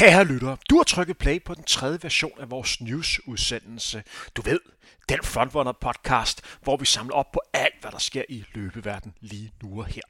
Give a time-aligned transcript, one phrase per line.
[0.00, 4.02] Kære lyttere, du har trykket play på den tredje version af vores newsudsendelse.
[4.36, 4.60] Du ved,
[5.08, 9.52] den Frontrunner podcast, hvor vi samler op på alt, hvad der sker i løbeverden lige
[9.62, 10.02] nu og her.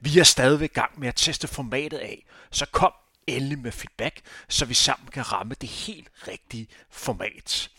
[0.00, 2.92] Vi er stadig i gang med at teste formatet af, så kom
[3.26, 7.70] endelig med feedback, så vi sammen kan ramme det helt rigtige format.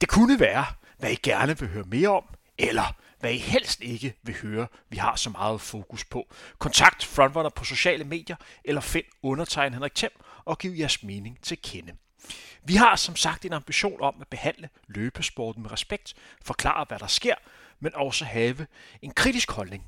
[0.00, 0.66] Det kunne være,
[0.98, 2.24] hvad I gerne vil høre mere om,
[2.58, 6.26] eller hvad I helst ikke vil høre, vi har så meget fokus på.
[6.58, 10.12] Kontakt Frontrunner på sociale medier, eller find undertegn Henrik Thiem
[10.44, 11.92] og give jeres mening til kende.
[12.64, 17.06] Vi har som sagt en ambition om at behandle løbesporten med respekt, forklare hvad der
[17.06, 17.34] sker,
[17.80, 18.66] men også have
[19.02, 19.86] en kritisk holdning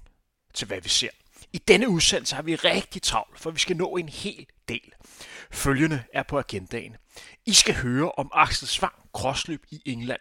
[0.54, 1.10] til hvad vi ser.
[1.52, 4.92] I denne udsendelse har vi rigtig travlt, for vi skal nå en hel del.
[5.50, 6.96] Følgende er på agendaen.
[7.46, 10.20] I skal høre om Axel Svang krossløb i England.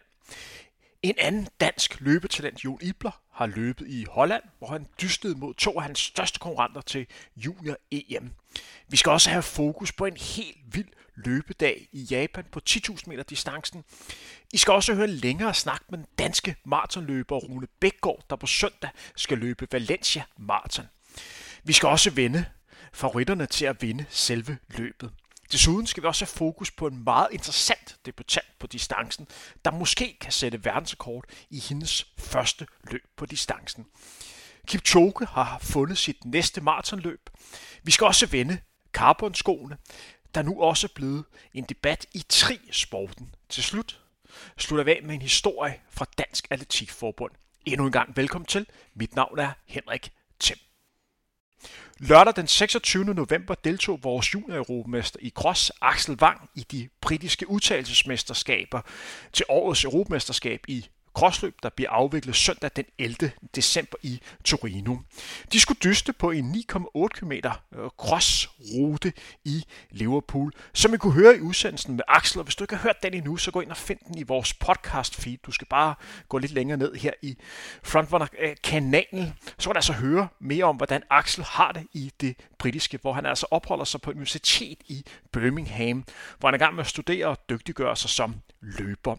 [1.03, 5.77] En anden dansk løbetalent, Jon Ibler, har løbet i Holland, hvor han dystede mod to
[5.77, 8.31] af hans største konkurrenter til junior-EM.
[8.88, 13.23] Vi skal også have fokus på en helt vild løbedag i Japan på 10.000 meter
[13.23, 13.83] distancen.
[14.53, 18.89] I skal også høre længere snak med den danske maratonløber Rune Bækgaard, der på søndag
[19.16, 20.85] skal løbe Valencia Marathon.
[21.63, 22.45] Vi skal også vende
[22.94, 25.11] favoritterne til at vinde selve løbet.
[25.52, 29.27] Desuden skal vi også have fokus på en meget interessant debutant på distancen,
[29.66, 33.85] der måske kan sætte verdensrekord i hendes første løb på distancen.
[34.67, 37.29] Kipchoge har fundet sit næste maratonløb.
[37.83, 38.59] Vi skal også vende
[38.94, 39.77] carbonskoene,
[40.35, 43.35] der nu også er blevet en debat i tri-sporten.
[43.49, 44.02] Til slut
[44.57, 47.31] slutter vi af med en historie fra Dansk Atletikforbund.
[47.66, 48.66] Endnu en gang velkommen til.
[48.94, 50.11] Mit navn er Henrik
[51.99, 53.05] Lørdag den 26.
[53.05, 58.81] november deltog vores junior-europamester i cross Axel Wang i de britiske udtalelsesmesterskaber
[59.33, 63.31] til årets europamesterskab i crossløb, der bliver afviklet søndag den 11.
[63.55, 64.97] december i Torino.
[65.53, 69.13] De skulle dyste på en 9,8 km øh, crossrute
[69.45, 72.39] i Liverpool, som I kunne høre i udsendelsen med Axel.
[72.39, 74.23] Og hvis du ikke har hørt den endnu, så gå ind og find den i
[74.23, 75.38] vores podcast feed.
[75.45, 75.95] Du skal bare
[76.29, 77.38] gå lidt længere ned her i
[77.83, 79.25] Frontrunner-kanalen.
[79.25, 83.00] Øh, så kan du altså høre mere om, hvordan Axel har det i det britiske,
[83.01, 86.03] hvor han altså opholder sig på universitet i Birmingham,
[86.39, 89.16] hvor han er i gang med at studere og dygtiggøre sig som løber.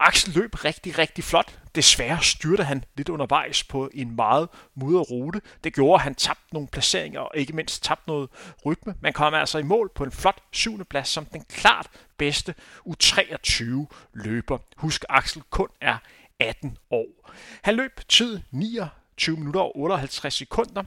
[0.00, 1.58] Axel løb rigtig, rigtig flot.
[1.74, 5.40] Desværre styrte han lidt undervejs på en meget mudret rute.
[5.64, 8.30] Det gjorde, at han tabte nogle placeringer og ikke mindst tabte noget
[8.66, 8.94] rytme.
[9.00, 11.86] Man kom altså i mål på en flot syvende plads som den klart
[12.18, 12.54] bedste
[12.88, 13.64] U23
[14.12, 14.58] løber.
[14.76, 15.96] Husk, Axel kun er
[16.40, 17.30] 18 år.
[17.62, 20.84] Han løb tid 29 minutter og 58 sekunder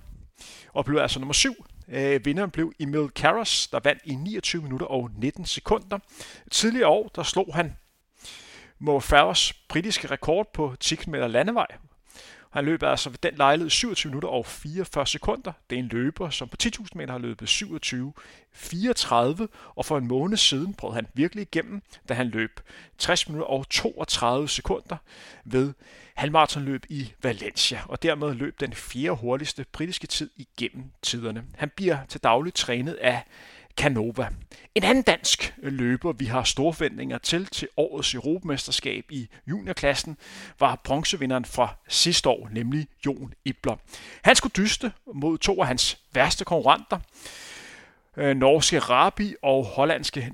[0.74, 4.86] og blev altså nummer 7 Øh, vinderen blev Emil Karras, der vandt i 29 minutter
[4.86, 6.00] og 19 sekunder.
[6.52, 7.76] Tidligere år, der slog han
[8.80, 11.68] Mo Farahs britiske rekord på 10 km landevej.
[12.56, 15.52] Han løb altså ved den lejlighed 27 minutter og 44 sekunder.
[15.70, 18.14] Det er en løber, som på 10.000 meter har løbet 27
[18.54, 22.60] 34, og for en måned siden prøvede han virkelig igennem, da han løb
[22.98, 24.98] 60 minutter og 32 sekunder
[25.46, 25.74] ved
[26.16, 31.44] halvmaratonløb i Valencia, og dermed løb den fjerde hurtigste britiske tid igennem tiderne.
[31.56, 33.24] Han bliver til daglig trænet af
[33.78, 34.30] Canova.
[34.76, 40.18] En anden dansk løber, vi har store forventninger til til årets Europamesterskab i juniorklassen,
[40.60, 43.76] var bronzevinderen fra sidste år, nemlig Jon Ibler.
[44.22, 47.00] Han skulle dyste mod to af hans værste konkurrenter,
[48.18, 50.32] øh, norske Rabi og hollandske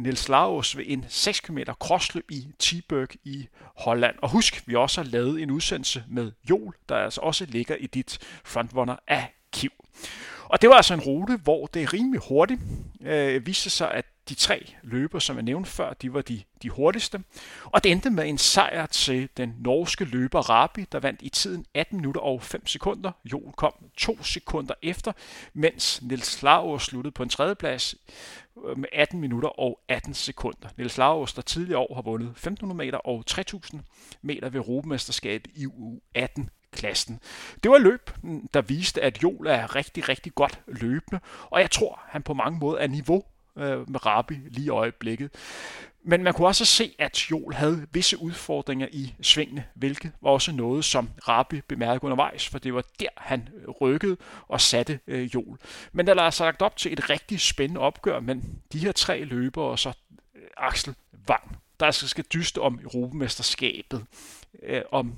[0.00, 4.14] Nils Laos ved en 6 km crossløb i Tiburg i Holland.
[4.22, 7.86] Og husk, vi også har lavet en udsendelse med Jol, der altså også ligger i
[7.86, 9.70] dit frontrunner arkiv.
[10.52, 12.60] Og det var altså en rute, hvor det rimelig hurtigt
[13.00, 16.68] øh, viste sig, at de tre løber, som jeg nævnte før, de var de, de
[16.68, 17.22] hurtigste.
[17.64, 21.66] Og det endte med en sejr til den norske løber Rabi, der vandt i tiden
[21.74, 23.12] 18 minutter og 5 sekunder.
[23.32, 25.12] Joel kom to sekunder efter,
[25.52, 27.94] mens Nils Lauer sluttede på en tredjeplads
[28.66, 30.68] øh, med 18 minutter og 18 sekunder.
[30.76, 33.80] Nils Lauer, der tidligere år har vundet 1500 meter og 3000
[34.22, 37.20] meter ved Europamesterskabet i U18 klassen.
[37.62, 38.10] Det var løb,
[38.54, 41.20] der viste, at Joel er rigtig, rigtig godt løbende,
[41.50, 43.24] og jeg tror, han på mange måder er niveau
[43.56, 45.30] øh, med Rabi lige i øjeblikket.
[46.04, 50.52] Men man kunne også se, at Joel havde visse udfordringer i svingene, hvilket var også
[50.52, 53.48] noget, som Rabi bemærkede undervejs, for det var der, han
[53.80, 54.16] rykkede
[54.48, 55.58] og satte øh, Joel.
[55.92, 59.24] Men der er altså lagt op til et rigtig spændende opgør, men de her tre
[59.24, 59.92] løbere og så
[60.34, 60.94] øh, Axel
[61.28, 64.04] Wang, der altså skal dyste om Europamesterskabet,
[64.62, 65.14] øh, om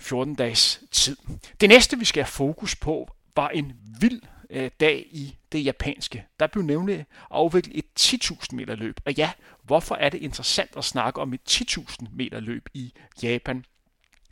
[0.00, 1.16] 14 dages tid.
[1.60, 6.26] Det næste, vi skal have fokus på, var en vild øh, dag i det japanske.
[6.40, 9.00] Der blev nemlig afviklet et 10.000 meter løb.
[9.04, 9.30] Og ja,
[9.62, 12.92] hvorfor er det interessant at snakke om et 10.000 meter løb i
[13.22, 13.64] Japan?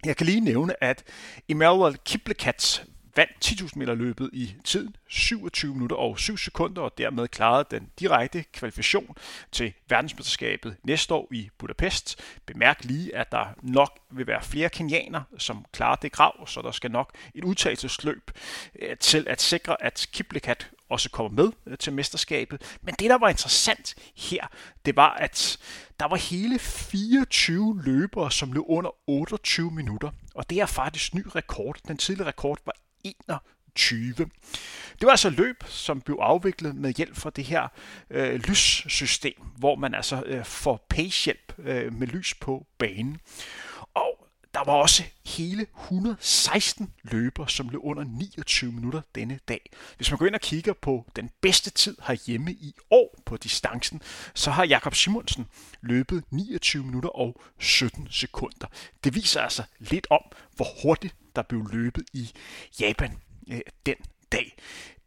[0.04, 1.04] Jeg kan lige nævne, at
[1.48, 2.84] Emmanuel Kiplekats
[3.18, 7.90] vandt 10.000 meter løbet i tiden 27 minutter og 7 sekunder, og dermed klarede den
[8.00, 9.16] direkte kvalifikation
[9.52, 12.20] til verdensmesterskabet næste år i Budapest.
[12.46, 16.70] Bemærk lige, at der nok vil være flere kenianer, som klarer det krav, så der
[16.70, 18.30] skal nok et udtagelsesløb
[18.82, 22.78] øh, til at sikre, at Kiplikat også kommer med øh, til mesterskabet.
[22.82, 24.46] Men det, der var interessant her,
[24.84, 25.58] det var, at
[26.00, 30.10] der var hele 24 løbere, som løb under 28 minutter.
[30.34, 31.78] Og det er faktisk ny rekord.
[31.88, 32.74] Den tidligere rekord var
[33.04, 34.30] 2021.
[35.00, 37.68] Det var altså løb, som blev afviklet med hjælp fra det her
[38.10, 43.20] øh, lyssystem, hvor man altså øh, får pagehjælp øh, med lys på banen.
[43.94, 49.70] Og der var også hele 116 løber, som løb under 29 minutter denne dag.
[49.96, 54.02] Hvis man går ind og kigger på den bedste tid herhjemme i år på distancen,
[54.34, 55.46] så har Jakob Simonsen
[55.80, 58.66] løbet 29 minutter og 17 sekunder.
[59.04, 60.22] Det viser altså lidt om,
[60.56, 62.30] hvor hurtigt der blev løbet i
[62.80, 63.18] Japan
[63.52, 63.96] øh, den
[64.32, 64.56] dag.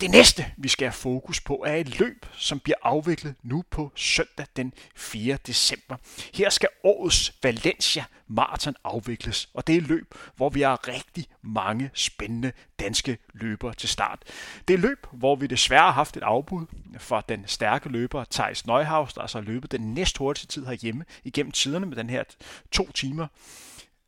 [0.01, 3.92] Det næste, vi skal have fokus på, er et løb, som bliver afviklet nu på
[3.95, 5.38] søndag den 4.
[5.48, 5.95] december.
[6.33, 11.25] Her skal årets Valencia Marathon afvikles, og det er et løb, hvor vi har rigtig
[11.42, 14.24] mange spændende danske løbere til start.
[14.68, 16.66] Det er et løb, hvor vi desværre har haft et afbud
[16.98, 21.06] for den stærke løber Thijs Neuhaus, der altså har løbet den næst hurtigste tid herhjemme
[21.24, 22.24] igennem tiderne med den her
[22.72, 23.28] to timer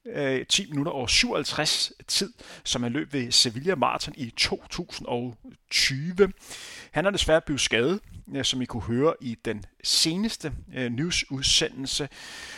[0.06, 2.34] Øh, 10 minutter og 57 tid,
[2.64, 6.34] som han løb ved Sevilla Marathon i 2020.
[6.92, 8.00] Han er desværre blevet skadet,
[8.44, 12.10] som I kunne høre i den seneste øh, nyhedsudsendelse.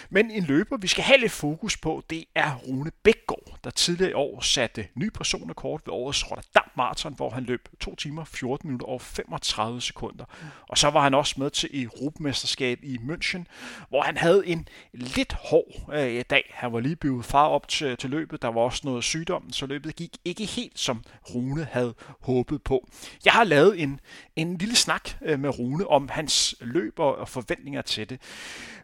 [0.10, 4.12] Men en løber, vi skal have lidt fokus på, det er Rune Bækgaard, der tidligere
[4.12, 8.68] i år satte ny personrekord ved årets Rotterdam Marathon, hvor han løb 2 timer, 14
[8.68, 10.25] minutter og 35 sekunder.
[10.69, 13.44] Og så var han også med til Europamesterskab i München,
[13.89, 16.51] hvor han havde en lidt hård øh, dag.
[16.54, 19.66] Han var lige blevet far op til, til løbet, der var også noget sygdom, så
[19.66, 21.04] løbet gik ikke helt som
[21.36, 22.88] Rune havde håbet på.
[23.25, 24.00] Jeg har lavet en,
[24.36, 28.21] en lille snak øh, med Rune om hans løb og forventninger til det.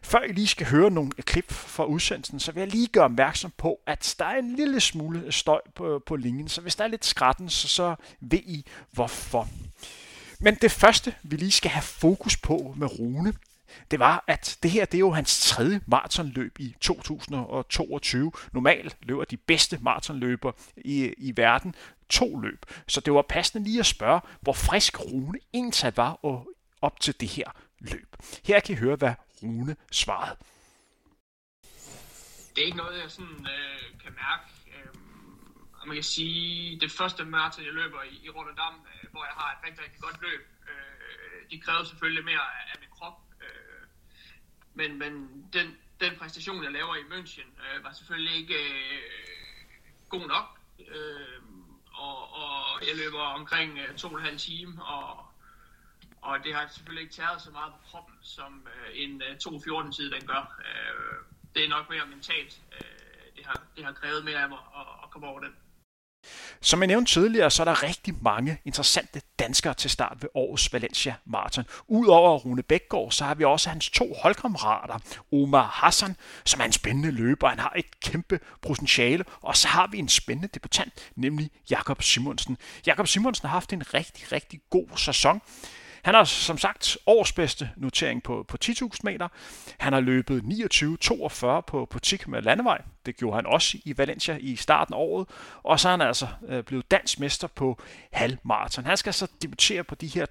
[0.02, 3.52] Før I lige skal høre nogle klip fra udsendelsen, så vil jeg lige gøre opmærksom
[3.56, 6.88] på, at der er en lille smule støj på, på linjen, så hvis der er
[6.88, 9.48] lidt skratten, så, så ved I hvorfor.
[10.40, 13.32] Men det første, vi lige skal have fokus på med Rune,
[13.90, 18.32] det var, at det her det er jo hans tredje maratonløb i 2022.
[18.52, 21.74] Normalt løber de bedste maratonløber i, i verden
[22.08, 22.66] to løb.
[22.88, 26.48] Så det var passende lige at spørge, hvor frisk Rune indsat var og
[26.82, 27.50] op til det her
[27.90, 28.08] løb.
[28.44, 30.36] Her kan I høre, hvad Rune svarede.
[32.54, 34.44] Det er ikke noget, jeg sådan, øh, kan mærke.
[34.74, 34.92] Øh,
[35.86, 39.48] man kan sige, det første maraton, jeg løber i, i Rotterdam, øh, hvor jeg har
[39.52, 43.18] et rigtig, rigtig godt løb, øh, de krævede selvfølgelig mere af, af min krop.
[43.40, 43.86] Øh,
[44.74, 45.12] men men
[45.52, 49.02] den, den præstation, jeg laver i München, øh, var selvfølgelig ikke øh,
[50.08, 50.46] god nok.
[50.88, 51.42] Øh,
[51.92, 55.31] og, og jeg løber omkring øh, to og en halv time, og
[56.22, 60.10] og det har selvfølgelig ikke taget så meget på kroppen, som øh, en øh, 2.14-tid
[60.10, 60.42] den gør.
[60.68, 61.16] Øh,
[61.54, 62.60] det er nok mere mentalt.
[62.72, 65.52] Øh, det, har, det har krævet mere af mig at, at komme over den.
[66.60, 70.72] Som jeg nævnte tidligere, så er der rigtig mange interessante danskere til start ved årets
[70.72, 71.64] Valencia Marathon.
[71.88, 74.98] Udover Rune Bækgaard, så har vi også hans to holdkammerater,
[75.32, 77.48] Omar Hassan, som er en spændende løber.
[77.48, 79.24] Han har et kæmpe potentiale.
[79.40, 82.58] Og så har vi en spændende debutant, nemlig Jakob Simonsen.
[82.86, 85.40] Jakob Simonsen har haft en rigtig, rigtig god sæson.
[86.02, 89.28] Han har som sagt årsbedste notering på, på 10.000 meter.
[89.78, 92.82] Han har løbet 29-42 på, på 10 med landevej.
[93.06, 95.28] Det gjorde han også i Valencia i starten af året.
[95.62, 97.82] Og så er han altså øh, blevet dansk mester på
[98.12, 98.84] halvmarathon.
[98.84, 100.26] Han skal så debutere på de her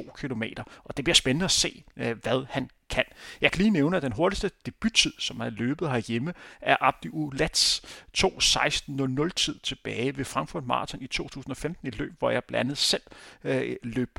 [0.00, 0.42] 42,2 km.
[0.84, 3.04] Og det bliver spændende at se, øh, hvad han kan.
[3.40, 7.82] Jeg kan lige nævne, at den hurtigste debuttid, som er løbet herhjemme, er Abdi Ulats
[8.18, 13.02] 2.16.00 tid tilbage ved Frankfurt Marathon i 2015, et løb, hvor jeg blandt andet selv
[13.44, 14.18] øh, løb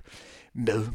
[0.53, 0.88] med.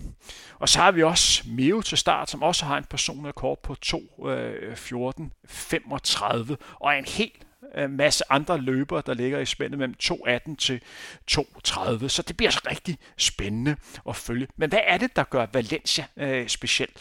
[0.59, 3.77] Og så har vi også Meo til start, som også har en personrekord kort på
[3.87, 10.57] 2.14.35 øh, og en helt Øh, masse andre løbere, der ligger i spændet mellem 2.18
[10.57, 10.83] til
[11.31, 12.09] 2.30.
[12.09, 13.77] Så det bliver altså rigtig spændende
[14.09, 14.49] at følge.
[14.57, 16.97] Men hvad er det, der gør Valencia øh, specielt?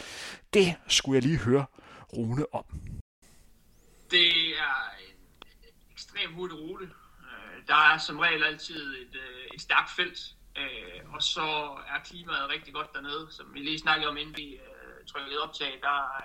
[0.53, 1.65] Det skulle jeg lige høre
[2.13, 2.65] Rune om.
[4.11, 5.15] Det er en
[5.91, 6.85] ekstremt hurtig rute.
[6.85, 10.19] Øh, der er som regel altid et, øh, et stærkt felt,
[10.57, 11.47] øh, og så
[11.95, 14.59] er klimaet rigtig godt dernede, som vi lige snakkede om, inden vi
[15.07, 15.79] trykkede optag.
[15.81, 16.23] Der,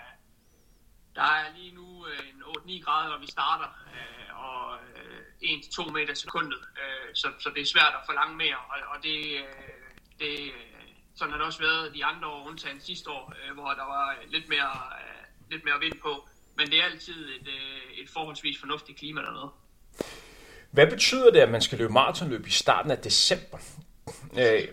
[1.16, 5.48] der er lige nu øh, en 8-9 grader, når vi starter, øh, og øh,
[5.88, 6.58] 1-2 meter sekundet,
[7.14, 9.16] så, så det er svært at forlange mere, og, og det,
[10.20, 10.52] det
[11.16, 14.16] sådan har det også været de andre år, undtagen sidste år, øh, hvor der var
[14.28, 16.28] lidt mere, øh, lidt mere vind på.
[16.56, 19.50] Men det er altid et, øh, et forholdsvis fornuftigt klima dernede.
[20.70, 23.58] Hvad betyder det, at man skal løbe maratonløb i starten af december?
[24.38, 24.68] Øh,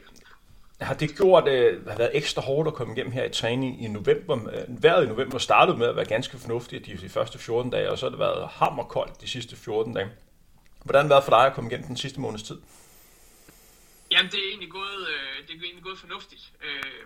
[0.81, 3.87] har det gjort, øh, har været ekstra hårdt at komme igennem her i træning i
[3.87, 4.35] november?
[4.53, 7.91] Øh, vejret i november startede med at være ganske fornuftigt de, de første 14 dage,
[7.91, 10.09] og så har det været hammerkoldt de sidste 14 dage.
[10.83, 12.61] Hvordan har det været for dig at komme igennem den sidste måneds tid?
[14.11, 16.53] Jamen, det er egentlig gået, øh, det er egentlig gået fornuftigt.
[16.63, 17.03] Øh,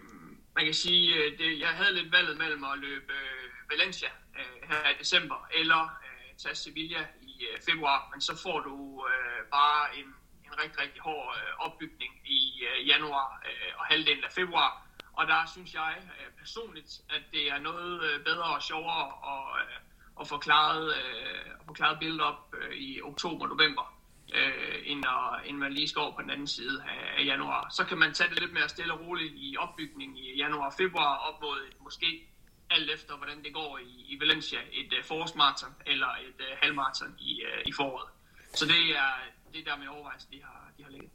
[0.55, 4.09] man kan sige, øh, det, jeg havde lidt valget mellem at løbe øh, Valencia
[4.39, 9.05] øh, her i december, eller øh, tage Sevilla i øh, februar, men så får du
[9.11, 10.09] øh, bare en,
[10.57, 14.87] en rigtig, rigtig hård øh, opbygning i øh, januar øh, og halvdelen af februar.
[15.13, 19.61] Og der synes jeg øh, personligt, at det er noget øh, bedre og sjovere at,
[19.61, 19.77] øh,
[20.21, 23.97] at få klaret, øh, få klaret op øh, i oktober og november
[24.33, 27.69] øh, end, at, end man lige skal over på den anden side af, af januar.
[27.69, 30.73] Så kan man tage det lidt mere stille og roligt i opbygningen i januar og
[30.77, 32.27] februar op mod et, måske
[32.69, 37.15] alt efter, hvordan det går i, i Valencia, et uh, forårsmarathon eller et uh, halvmarathon
[37.19, 38.09] i, øh, i foråret.
[38.53, 39.11] Så det er,
[39.57, 41.09] det er der med overvejelse, de har, de har ligget.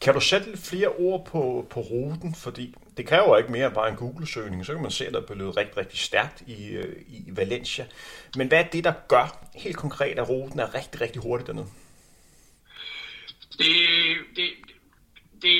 [0.00, 2.34] Kan du sætte lidt flere ord på, på ruten?
[2.34, 4.66] Fordi det kræver ikke mere end bare en Google-søgning.
[4.66, 7.86] Så kan man se, at der er blevet rigtig, rigtig stærkt i, i Valencia.
[8.36, 11.66] Men hvad er det, der gør helt konkret, at ruten er rigtig, rigtig hurtigt dernede?
[13.58, 13.76] Det,
[14.36, 14.50] det,
[15.42, 15.56] det,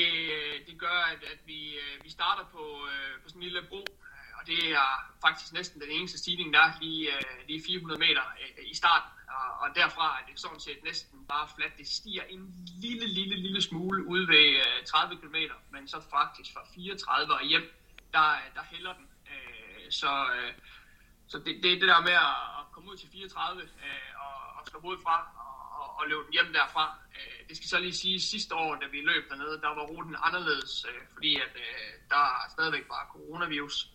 [0.67, 2.63] det gør, at, at vi, vi starter på,
[3.23, 3.85] på sådan en lille bro,
[4.39, 4.89] og det er
[5.25, 7.09] faktisk næsten den eneste stigning, der er lige,
[7.47, 8.21] lige 400 meter
[8.71, 9.16] i starten.
[9.27, 11.77] Og, og derfra er det sådan set næsten bare fladt.
[11.77, 15.35] Det stiger en lille, lille, lille smule ud ved øh, 30 km,
[15.71, 17.71] men så faktisk fra 34 og hjem,
[18.13, 19.07] der, der hælder den.
[19.31, 20.53] Øh, så, øh,
[21.27, 23.61] så det, det er det der med at komme ud til 34
[24.15, 25.17] og, og slå hovedet fra
[25.79, 26.97] og, og løbe den hjem derfra.
[27.49, 30.15] Det skal så lige sige, at sidste år, da vi løb dernede, der var ruten
[30.23, 31.53] anderledes, fordi at
[32.09, 33.87] der stadigvæk var coronavirus.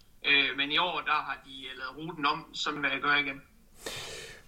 [0.56, 3.42] Men i år, der har de lavet ruten om, som jeg gør igen.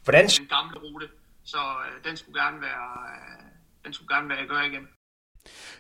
[0.05, 0.29] Hvordan?
[0.29, 1.09] Den gamle rute,
[1.45, 1.59] så
[2.05, 3.09] den skulle gerne være,
[3.85, 4.89] den skulle gerne være at gøre igen.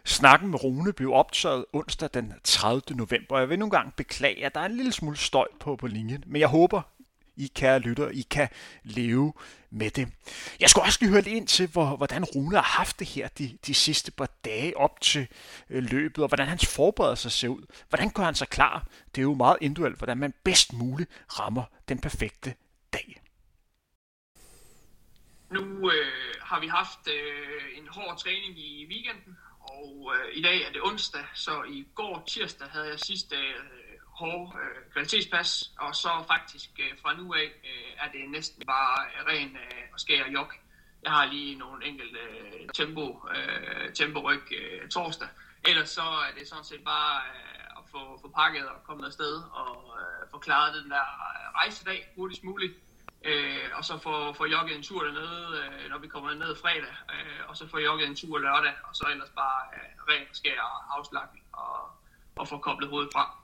[0.04, 2.82] Snakken med Rune blev optaget onsdag den 30.
[2.90, 3.38] november.
[3.38, 6.24] Jeg vil nogle gange beklage, at der er en lille smule støj på, på linjen,
[6.26, 6.82] men jeg håber,
[7.36, 8.48] i kære lytter, I kan
[8.82, 9.32] leve
[9.70, 10.08] med det.
[10.60, 13.28] Jeg skulle også lige høre lidt ind til, hvor, hvordan Rune har haft det her
[13.28, 15.28] de, de sidste par dage op til
[15.70, 17.62] øh, løbet, og hvordan hans forberedelser ser ud.
[17.88, 18.86] Hvordan gør han sig klar?
[19.14, 22.54] Det er jo meget individuelt, hvordan man bedst muligt rammer den perfekte
[22.92, 23.23] dag.
[25.50, 30.62] Nu øh, har vi haft øh, en hård træning i weekenden, og øh, i dag
[30.62, 35.94] er det onsdag, så i går tirsdag havde jeg sidste øh, hårde øh, kvalitetspas, og
[35.94, 40.30] så faktisk øh, fra nu af øh, er det næsten bare ren øh, og skære
[40.30, 40.52] jog.
[41.02, 45.28] Jeg har lige nogle enkelte øh, tempo, øh, temporyg øh, torsdag.
[45.64, 49.34] Ellers så er det sådan set bare øh, at få, få pakket og komme afsted
[49.52, 51.04] og øh, få klaret den der
[51.54, 52.74] rejsedag hurtigst muligt.
[53.24, 56.94] Øh, og så få, få jogget en tur dernede, øh, når vi kommer ned fredag,
[57.14, 60.90] øh, og så få jogget en tur lørdag, og så ellers bare øh, ren skær
[60.98, 61.76] afslapning og,
[62.36, 63.36] og få koblet hovedet fra.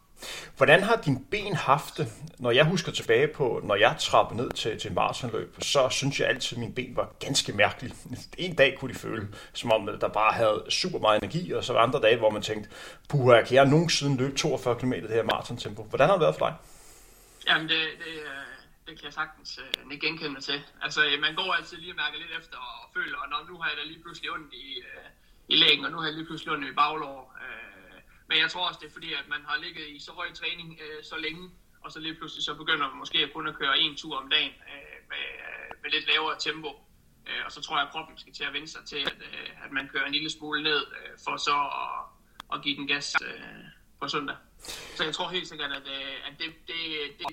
[0.56, 2.12] Hvordan har din ben haft det?
[2.38, 6.28] Når jeg husker tilbage på, når jeg trappede ned til, til maratonløb, så synes jeg
[6.28, 7.94] altid, at mine ben var ganske mærkelige.
[8.38, 11.72] En dag kunne de føle, som om der bare havde super meget energi, og så
[11.72, 12.70] var andre dage, hvor man tænkte,
[13.08, 15.82] puha, kan jeg nogensinde løbe 42 km det her maratontempo?
[15.82, 16.54] Hvordan har det været for dig?
[17.48, 18.14] Jamen, det, det,
[18.90, 20.58] det kan jeg sagtens øh, uh, genkende mig til.
[20.82, 23.68] Altså, øh, man går altid lige og mærker lidt efter og føler, og nu har
[23.70, 25.08] jeg da lige pludselig ondt i, øh,
[25.48, 27.20] i lægen, og nu har jeg lige pludselig ondt i baglår.
[27.44, 30.32] Øh, men jeg tror også, det er fordi, at man har ligget i så høj
[30.32, 31.50] træning øh, så længe,
[31.84, 34.30] og så lige pludselig så begynder man måske at kun at køre en tur om
[34.30, 36.70] dagen øh, med, øh, med lidt lavere tempo.
[37.28, 39.64] Øh, og så tror jeg, at kroppen skal til at vende sig til, at, øh,
[39.64, 41.94] at man kører en lille smule ned, øh, for så at,
[42.54, 43.64] at give den gas øh,
[44.00, 44.36] på søndag.
[44.96, 46.78] Så jeg tror helt sikkert, at, øh, at det, det,
[47.18, 47.26] det,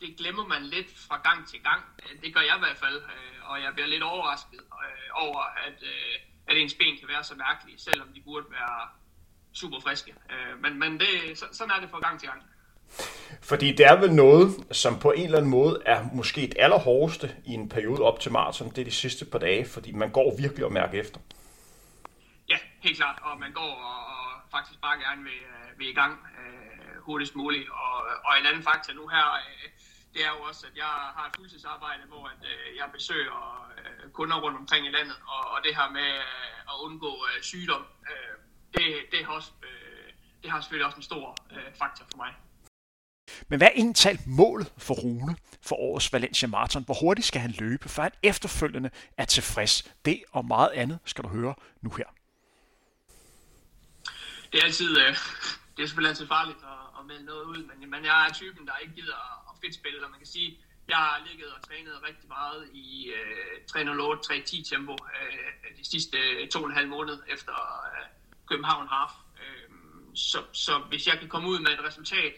[0.00, 1.82] det glemmer man lidt fra gang til gang.
[2.22, 5.78] Det gør jeg i hvert fald, øh, og jeg bliver lidt overrasket øh, over, at,
[5.82, 6.14] øh,
[6.46, 8.88] at ens ben kan være så mærkelige, selvom de burde være
[9.52, 10.14] super friske.
[10.62, 12.42] Men men det, så, sådan er det fra gang til gang.
[13.42, 17.36] Fordi det er vel noget, som på en eller anden måde er måske et allerhårdeste
[17.44, 18.70] i en periode op til maraton.
[18.70, 21.20] Det er de sidste par dage, fordi man går virkelig og mærker efter.
[22.48, 23.18] Ja, helt klart.
[23.22, 25.40] Og man går og, og faktisk bare gerne vil,
[25.78, 27.68] vil i gang øh, hurtigst muligt.
[27.70, 29.70] Og, og en anden faktor nu her, øh,
[30.16, 33.38] det er jo også, at jeg har et fuldtidsarbejde, hvor at, øh, jeg besøger
[33.78, 35.16] øh, kunder rundt omkring i landet.
[35.34, 38.34] Og, og det her med øh, at undgå øh, sygdom, øh,
[38.74, 42.32] det, det, har også, øh, det har selvfølgelig også en stor øh, faktor for mig.
[43.48, 46.84] Men hvad er egentlig målet for Rune for årets Valencia Marathon?
[46.84, 49.94] Hvor hurtigt skal han løbe, før han efterfølgende er tilfreds?
[50.04, 52.04] Det og meget andet skal du høre nu her.
[54.52, 55.16] Det er altid, øh,
[55.76, 58.66] det er selvfølgelig altid farligt at, at melde noget ud, men, men jeg er typen,
[58.66, 60.58] der ikke gider fedt spil, og man kan sige,
[60.88, 66.18] jeg har ligget og trænet rigtig meget i øh, 308, 310 tempo øh, de sidste
[66.18, 67.52] øh, to og en halv måned efter
[67.86, 68.06] øh,
[68.48, 69.12] København Half.
[69.42, 69.70] Øh,
[70.14, 72.34] så, så hvis jeg kan komme ud med et resultat,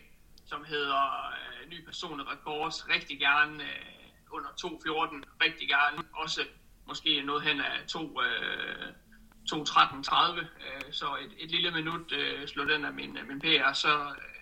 [0.47, 1.03] som hedder
[1.39, 6.41] øh, ny personrekord, rigtig gerne øh, under 2.14, rigtig gerne også
[6.87, 8.89] måske noget hen af 2, øh,
[9.53, 13.73] 2.13.30, øh, så et, et lille minut øh, slå den af min, øh, min PR,
[13.73, 14.38] så, øh,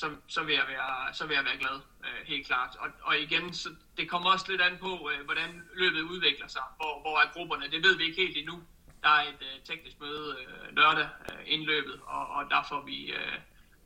[0.00, 1.76] så, så, vil jeg være, så vil jeg være glad,
[2.06, 2.76] øh, helt klart.
[2.82, 6.62] Og, og igen, så det kommer også lidt an på, øh, hvordan løbet udvikler sig.
[6.76, 7.70] Hvor, hvor er grupperne?
[7.70, 8.62] Det ved vi ikke helt endnu.
[9.02, 13.12] Der er et øh, teknisk møde øh, lørdag øh, indløbet, og, og der får vi,
[13.12, 13.38] øh,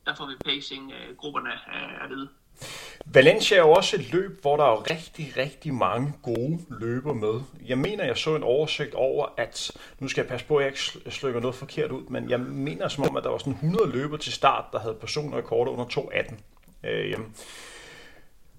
[0.05, 2.29] der får vi pacing øh, grupperne øh, at vide.
[3.05, 7.41] Valencia er jo også et løb, hvor der er rigtig, rigtig mange gode løber med.
[7.65, 10.71] Jeg mener, jeg så en oversigt over, at, nu skal jeg passe på, at jeg
[10.71, 13.91] ikke slykker noget forkert ud, men jeg mener som om, at der var sådan 100
[13.91, 16.35] løber til start, der havde personrekorder under 2.18.
[16.89, 17.17] Øh,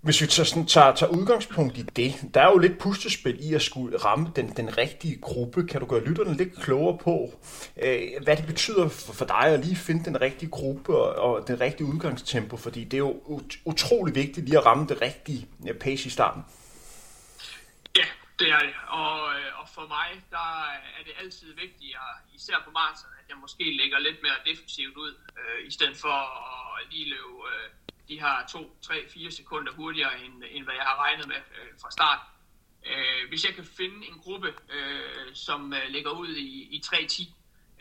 [0.02, 3.54] hvis vi tager, sådan, tager, tager udgangspunkt i det, der er jo lidt pustespil i
[3.54, 5.66] at skulle ramme den, den rigtige gruppe.
[5.66, 7.40] Kan du gøre lytterne lidt klogere på,
[7.82, 11.48] øh, hvad det betyder for, for dig at lige finde den rigtige gruppe og, og
[11.48, 12.56] den rigtige udgangstempo?
[12.56, 16.42] Fordi det er jo utrolig vigtigt lige at ramme det rigtige øh, pace i starten.
[17.96, 18.06] Ja,
[18.38, 18.74] det er det.
[18.88, 20.48] Og, øh, og for mig, der
[20.98, 21.96] er det altid vigtigt,
[22.34, 26.16] især på maraton, at jeg måske lægger lidt mere defensivt ud, øh, i stedet for
[26.76, 27.36] at lige løbe...
[27.54, 31.36] Øh, de har 2, 3, 4 sekunder hurtigere, end, end hvad jeg har regnet med
[31.36, 32.18] øh, fra start.
[32.86, 37.32] Øh, hvis jeg kan finde en gruppe, øh, som øh, ligger ud i, i 3-10,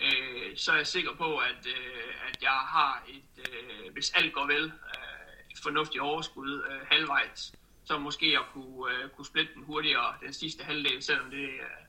[0.01, 4.33] øh, så er jeg sikker på, at, øh, at jeg har et, øh, hvis alt
[4.33, 7.53] går vel, øh, et fornuftigt overskud øh, halvvejs,
[7.85, 11.81] så måske at kunne, øh, kunne splitte den hurtigere den sidste halvdel, selvom det, øh,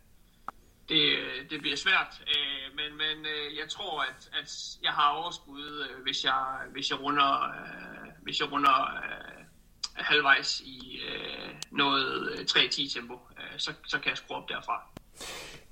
[0.89, 2.23] det, øh, det bliver svært.
[2.29, 6.91] Øh, men men øh, jeg tror, at, at jeg har overskud, øh, hvis, jeg, hvis
[6.91, 9.45] jeg runder, øh, hvis jeg runder øh,
[9.95, 14.83] halvvejs i øh, noget øh, 3-10 tempo, øh, så, så kan jeg skrue op derfra.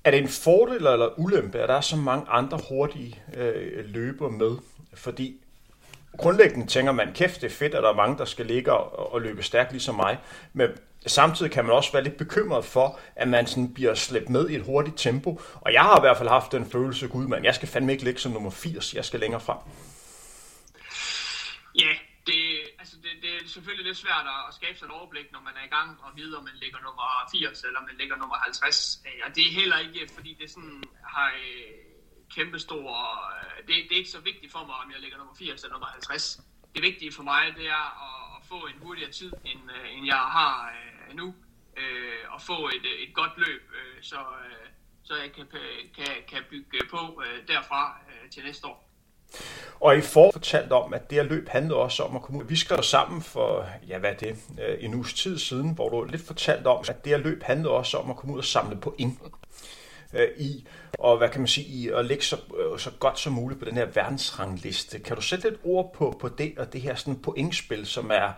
[0.04, 4.28] Er det en fordel eller ulempe, at der er så mange andre hurtige øh, løber
[4.28, 4.56] med?
[4.94, 5.40] Fordi
[6.18, 9.12] grundlæggende tænker man, kæft, det er fedt, at der er mange, der skal ligge og,
[9.12, 10.18] og løbe stærkt ligesom mig.
[10.52, 10.68] Men
[11.06, 14.56] samtidig kan man også være lidt bekymret for, at man sådan bliver slæbt med i
[14.56, 15.40] et hurtigt tempo.
[15.60, 18.04] Og jeg har i hvert fald haft den følelse, gud mand, jeg skal fandme ikke
[18.04, 19.58] ligge som nummer 80, jeg skal længere frem.
[21.74, 21.92] Ja,
[22.26, 22.42] det,
[22.78, 25.72] altså det, er selvfølgelig lidt svært at skabe sig et overblik, når man er i
[25.76, 29.02] gang og vide, om man ligger nummer 80 eller man ligger nummer 50.
[29.06, 31.74] Øh, og det er heller ikke, fordi det sådan har øh,
[32.34, 32.86] kæmpestor...
[33.34, 35.74] Øh, det, det er ikke så vigtigt for mig, om jeg ligger nummer 80 eller
[35.74, 36.40] nummer 50.
[36.74, 40.06] Det vigtige for mig, det er at, at få en hurtigere tid, end, øh, end
[40.06, 41.34] jeg har øh, nu,
[41.76, 43.62] øh, og få et, et godt løb,
[44.02, 44.20] så,
[45.04, 45.46] så jeg kan,
[45.96, 48.89] kan, kan bygge på derfra til næste år.
[49.80, 52.44] Og I får fortalt om, at det her løb handlede også om at komme ud.
[52.46, 54.36] Vi skrev sammen for, ja hvad er det,
[54.68, 57.70] øh, en uges tid siden, hvor du lidt fortalt om, at det her løb handlede
[57.70, 59.18] også om at komme ud og samle point
[60.14, 60.66] øh, i,
[60.98, 63.64] og hvad kan man sige, i at lægge så, øh, så godt som muligt på
[63.64, 64.98] den her verdensrangliste.
[64.98, 68.32] Kan du sætte lidt ord på, på det, og det her sådan pointspil, som er,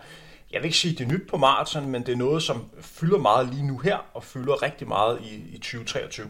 [0.51, 3.17] jeg vil ikke sige, det er nyt på maraton, men det er noget, som fylder
[3.17, 6.27] meget lige nu her, og fylder rigtig meget i, i 2023?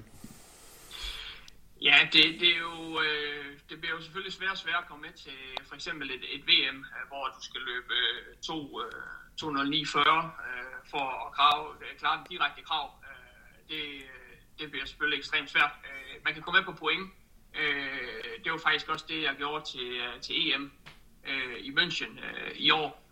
[1.81, 2.99] Ja, det, det er jo...
[2.99, 6.11] Øh det bliver jo selvfølgelig svært og svært at komme med til øh, for eksempel
[6.11, 8.81] et, et VM, øh, hvor du skal løbe øh, 2,
[9.41, 9.49] 2.09.40
[10.91, 12.87] for at krave, øh, klare den direkte krav.
[13.69, 13.83] Det,
[14.59, 15.71] det bliver selvfølgelig ekstremt svært.
[16.25, 17.11] Man kan komme med på point.
[18.43, 20.71] Det var faktisk også det, jeg gjorde til, til EM
[21.59, 22.11] i München
[22.55, 23.03] i år.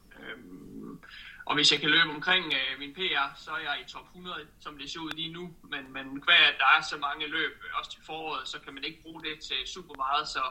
[1.46, 4.48] Og hvis jeg kan løbe omkring øh, min PR, så er jeg i top 100,
[4.60, 5.56] som det ser ud lige nu.
[5.64, 8.84] Men, men hvad der er så mange løb, øh, også til foråret, så kan man
[8.84, 10.28] ikke bruge det til super meget.
[10.28, 10.44] Så,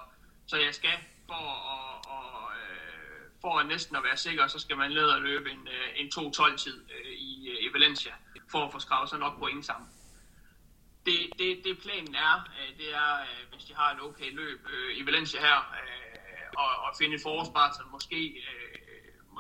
[0.47, 4.77] så jeg skal for at, og, øh, for at næsten at være sikker, så skal
[4.77, 8.15] man lede at løbe en, øh, en 2-12-tid øh, i, øh, i Valencia,
[8.51, 9.89] for at få skravet sig nok point sammen.
[11.07, 14.67] Det, det, det planen er, øh, det er, øh, hvis de har et okay løb
[14.73, 16.11] øh, i Valencia her, øh,
[16.57, 18.70] og, og finde et forårsmarathon, måske øh,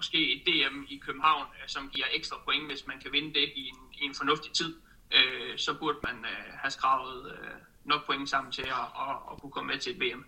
[0.00, 3.46] måske et DM i København, øh, som giver ekstra point, hvis man kan vinde det
[3.60, 4.70] i en, i en fornuftig tid,
[5.16, 9.40] øh, så burde man øh, have skravet øh, nok point sammen til at, at, at
[9.40, 10.24] kunne komme med til et VM.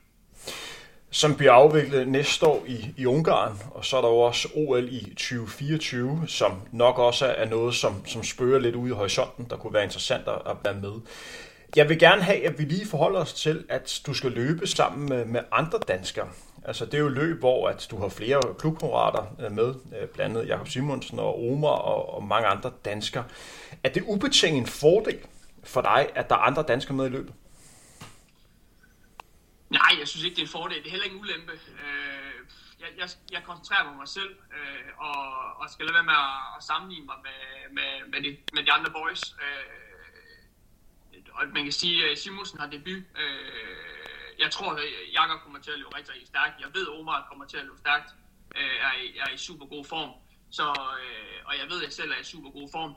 [1.11, 4.89] Som bliver afviklet næste år i, i Ungarn, og så er der jo også OL
[4.91, 9.57] i 2024, som nok også er noget, som, som spørger lidt ude i horisonten, der
[9.57, 10.95] kunne være interessant at være med.
[11.77, 15.09] Jeg vil gerne have, at vi lige forholder os til, at du skal løbe sammen
[15.09, 16.29] med, med andre danskere.
[16.65, 20.37] Altså det er jo løb, hvor at du har flere klubkammerater øh, med, øh, blandt
[20.37, 23.25] andet Jakob Simonsen og Omar og, og mange andre danskere.
[23.85, 25.19] Er det ubetinget en fordel
[25.65, 27.35] for dig, at der er andre danskere med i løbet?
[29.71, 30.79] Nej, jeg synes ikke, det er en fordel.
[30.79, 31.53] Det er heller ikke en ulempe.
[31.53, 32.33] Øh,
[32.81, 35.23] jeg, jeg, jeg koncentrerer mig på mig selv, øh, og,
[35.61, 37.41] og skal lade være med at, at sammenligne mig med,
[37.77, 39.23] med, med, de, med de andre boys.
[41.33, 43.03] og man kan sige, at Simonsen har debut.
[43.23, 43.92] Øh,
[44.39, 46.61] jeg tror, at Jakob kommer til at løbe rigtig, rigtig stærkt.
[46.61, 48.11] Jeg ved, at Omar kommer til at løbe stærkt.
[48.57, 50.11] Øh, er, i, er i super god form.
[50.51, 50.67] Så,
[51.03, 52.95] øh, og jeg ved, at jeg selv er i super god form.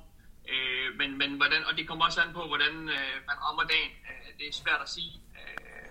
[0.52, 3.92] Øh, men, men hvordan, og det kommer også an på, hvordan øh, man rammer dagen.
[4.10, 5.14] Øh, det er svært at sige.
[5.40, 5.90] Øh,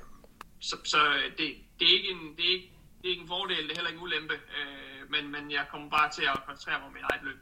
[0.60, 1.46] så så øh, det,
[1.78, 3.90] det, er ikke en, det, er ikke, det er ikke en fordel, det er heller
[3.90, 4.34] ikke en ulempe.
[4.34, 7.38] Øh, men, men jeg kommer bare til at koncentrere mig om mit eget løb.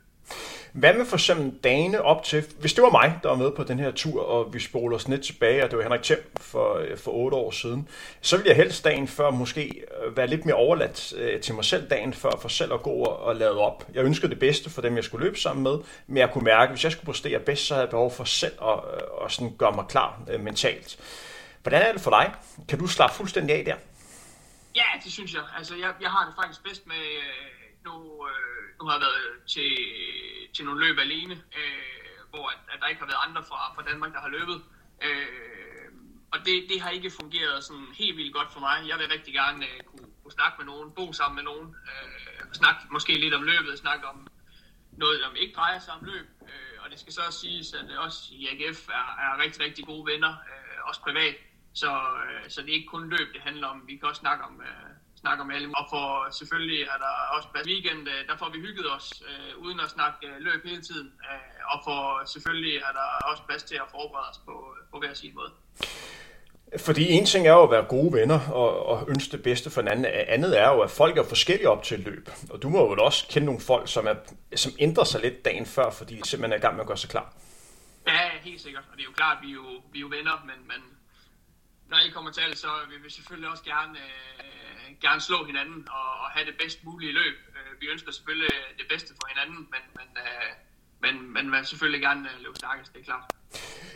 [0.73, 3.65] Hvad med for eksempel dagene op til, hvis det var mig, der var med på
[3.65, 6.75] den her tur, og vi spoler os lidt tilbage, og det var Henrik Thiem for,
[6.75, 7.89] øh, for otte år siden,
[8.21, 11.65] så ville jeg helst dagen før måske øh, være lidt mere overladt øh, til mig
[11.65, 13.87] selv dagen før, for selv at gå og og lade op.
[13.95, 16.63] Jeg ønskede det bedste for dem, jeg skulle løbe sammen med, men jeg kunne mærke,
[16.63, 18.79] at hvis jeg skulle præstere bedst, så havde jeg behov for selv at,
[19.25, 20.99] at sådan gøre mig klar mentalt.
[21.63, 22.35] Hvordan er det for dig?
[22.69, 23.77] Kan du slappe fuldstændig af der?
[24.75, 25.43] Ja, det synes jeg.
[25.59, 27.05] Altså, jeg, jeg har det faktisk bedst med,
[27.85, 29.73] nu, øh, nu har jeg været til,
[30.55, 33.83] til nogle løb alene, øh, hvor at, at der ikke har været andre fra, fra
[33.83, 34.59] Danmark, der har løbet.
[35.07, 35.89] Øh,
[36.33, 38.89] og det, det har ikke fungeret sådan helt vildt godt for mig.
[38.89, 42.53] Jeg vil rigtig gerne øh, kunne, kunne snakke med nogen, bo sammen med nogen, øh,
[42.53, 44.27] snakke måske lidt om løbet, snakke om
[44.93, 46.27] noget, der ikke drejer sig om løb.
[46.43, 49.61] Øh, og det skal så også siges, at øh, også i AGF er, er rigtig,
[49.67, 51.37] rigtig gode venner, øh, også privat.
[51.75, 51.91] Så,
[52.25, 53.83] øh, så det er ikke kun løb, det handler om.
[53.87, 54.91] Vi kan også snakke om, øh,
[55.25, 55.69] snakker med alle.
[55.81, 56.07] Og for
[56.41, 59.91] selvfølgelig er der også på weekend, øh, der får vi hygget os, øh, uden at
[59.97, 61.09] snakke øh, løb hele tiden.
[61.29, 62.01] Øh, og for
[62.35, 64.55] selvfølgelig er der også plads til at forberede os på,
[64.93, 65.53] på hver sin måde.
[66.87, 69.81] Fordi en ting er jo at være gode venner og, og ønske det bedste for
[69.81, 70.07] en anden.
[70.07, 72.31] Andet er jo, at folk er forskellige op til et løb.
[72.51, 74.15] Og du må jo også kende nogle folk, som, er,
[74.57, 76.97] som ændrer sig lidt dagen før, fordi de simpelthen er i gang med at gøre
[76.97, 77.35] sig klar.
[78.07, 78.85] Ja, helt sikkert.
[78.91, 80.81] Og det er jo klart, at vi er jo, vi er jo venner, men, men
[81.93, 85.89] når I kommer til det, så vil vi selvfølgelig også gerne øh, gerne slå hinanden
[85.99, 87.37] og, og have det bedst mulige løb.
[87.57, 90.51] Øh, vi ønsker selvfølgelig det bedste for hinanden, men, men, øh,
[91.03, 93.33] men, men man selvfølgelig gerne øh, løbe stærkest, det er klart.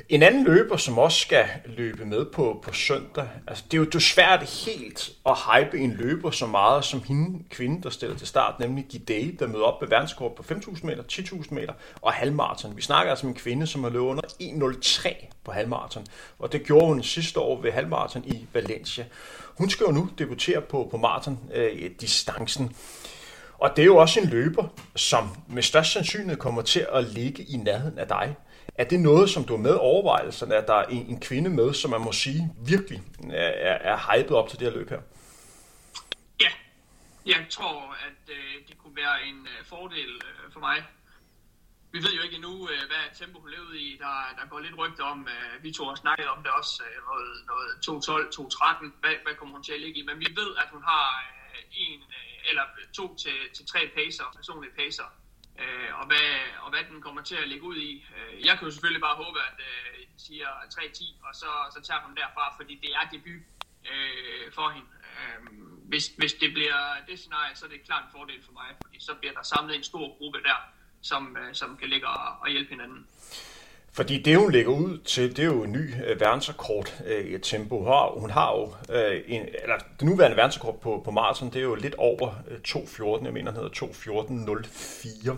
[0.09, 3.85] En anden løber, som også skal løbe med på, på søndag, altså det er jo
[3.85, 8.17] det er svært helt at hype en løber så meget som hende kvinde, der stiller
[8.17, 12.13] til start, nemlig Gidei, der møder op med verdenskort på 5.000 meter, 10.000 meter og
[12.13, 12.77] halvmarathon.
[12.77, 16.07] Vi snakker altså om en kvinde, som har løbet under 1.03 på halvmarathon,
[16.39, 19.05] og det gjorde hun sidste år ved halvmarathon i Valencia.
[19.59, 22.65] Hun skal jo nu debutere på, på maraton-distancen.
[22.65, 22.71] Øh,
[23.59, 27.43] og det er jo også en løber, som med størst sandsynlighed kommer til at ligge
[27.43, 28.37] i nærheden af dig.
[28.75, 31.75] Er det noget, som du er med overvejelserne, at der er en, en kvinde med,
[31.75, 35.01] som man må sige virkelig er, er hypet op til det her løb her?
[36.41, 36.51] Ja,
[37.27, 40.77] jeg tror, at øh, det kunne være en øh, fordel øh, for mig
[41.97, 43.89] vi ved jo ikke endnu, øh, hvad tempo hun levede i.
[44.05, 46.97] Der, der går lidt rygter om, øh, vi to har snakket om det også, øh,
[47.09, 50.07] noget, noget 2.12, 2.13, hvad, hvad kommer hun til at ligge i.
[50.09, 51.36] Men vi ved, at hun har øh,
[51.73, 55.09] en øh, eller to til, til tre pacer, personlige pacer,
[55.59, 56.31] øh, og hvad,
[56.63, 58.07] og hvad den kommer til at ligge ud i.
[58.17, 59.59] Øh, jeg kan jo selvfølgelig bare håbe, at
[60.17, 63.43] de siger 3.10, og så, så tager hun derfra, fordi det er debut
[64.55, 64.89] for hende.
[65.89, 69.01] Hvis, hvis det bliver det scenarie, så er det klart en fordel for mig, fordi
[69.01, 70.59] så bliver der samlet en stor gruppe der,
[71.03, 73.07] som, øh, som kan ligge og, og hjælpe hinanden.
[73.97, 77.39] Fordi det, hun lægger ud til, det er jo en ny øh, verdensrekord øh, i
[77.39, 77.79] tempo.
[77.79, 81.57] Hun har, hun har jo, øh, en, eller det nuværende verdensrekord på, på maraton, det
[81.57, 83.87] er jo lidt over øh, 2.14, jeg mener, den hedder
[85.29, 85.37] 2.14.04.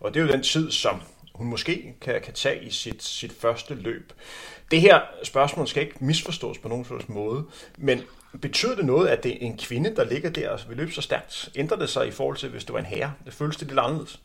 [0.00, 1.02] Og det er jo den tid, som
[1.34, 4.12] hun måske kan, kan tage i sit, sit første løb.
[4.70, 7.44] Det her spørgsmål skal ikke misforstås på nogen slags måde,
[7.78, 8.02] men
[8.40, 11.00] betyder det noget, at det er en kvinde, der ligger der og vil løbe så
[11.00, 11.48] stærkt?
[11.54, 13.12] Ændrer det sig i forhold til, hvis det var en herre?
[13.24, 14.20] Det føles det lidt anderledes.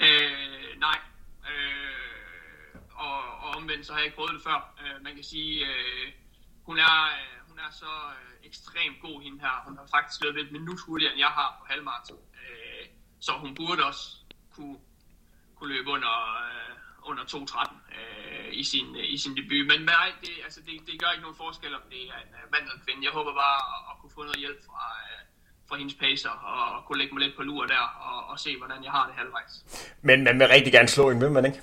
[0.00, 0.06] Mm
[0.80, 0.98] nej.
[1.50, 4.58] Øh, og, og omvendt, så har jeg ikke prøvet det før.
[4.82, 6.06] Øh, man kan sige, øh,
[6.68, 9.54] hun er, øh, hun er så øh, ekstremt god, hende her.
[9.66, 12.24] Hun har faktisk løbet et minut hurtigere, end jeg har på halvmarathon.
[12.40, 12.84] Øh,
[13.26, 14.04] så hun burde også
[14.54, 14.78] kunne,
[15.56, 16.72] kunne løbe under, øh,
[17.10, 19.66] under 2.13 øh, i, sin, øh, i sin debut.
[19.72, 22.44] Men nej, det, altså, det, det gør ikke nogen forskel, om det er en øh,
[22.52, 23.00] mand eller kvinde.
[23.08, 25.20] Jeg håber bare at, at kunne få noget hjælp fra, øh,
[25.68, 28.80] for hendes pacer, og kunne lægge mig lidt på lur der, og, og se, hvordan
[28.86, 29.52] jeg har det halvvejs.
[30.08, 31.60] Men man vil rigtig gerne slå en, vil man ikke?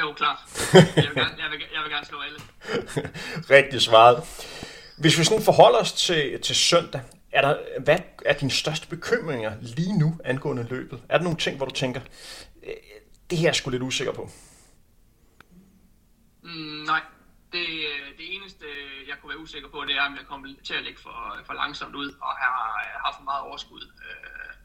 [0.00, 0.38] Jo, klart.
[0.74, 2.40] Jeg vil gerne, jeg vil, jeg vil gerne slå alle.
[3.56, 4.18] rigtig svaret.
[4.98, 7.00] Hvis vi sådan forholder os til, til søndag,
[7.32, 11.02] er der, hvad er dine største bekymringer lige nu angående løbet?
[11.08, 12.00] Er der nogle ting, hvor du tænker,
[12.66, 12.72] øh,
[13.30, 14.30] det her er jeg sgu lidt usikker på?
[16.42, 17.00] Mm, nej,
[17.52, 17.66] det,
[18.18, 18.64] det eneste,
[19.08, 21.54] jeg kunne være usikker på, det er, om jeg kommer til at lægge for, for
[21.54, 22.58] langsomt ud, og har,
[23.04, 24.55] har for meget overskud øh,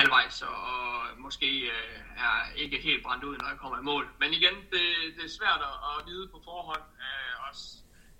[0.00, 0.84] halvvejs, og, og
[1.26, 4.04] måske øh, er ikke helt brændt ud, når jeg kommer i mål.
[4.20, 4.84] Men igen, det,
[5.16, 6.84] det er svært at, at vide på forhånd.
[7.04, 7.64] Øh, også,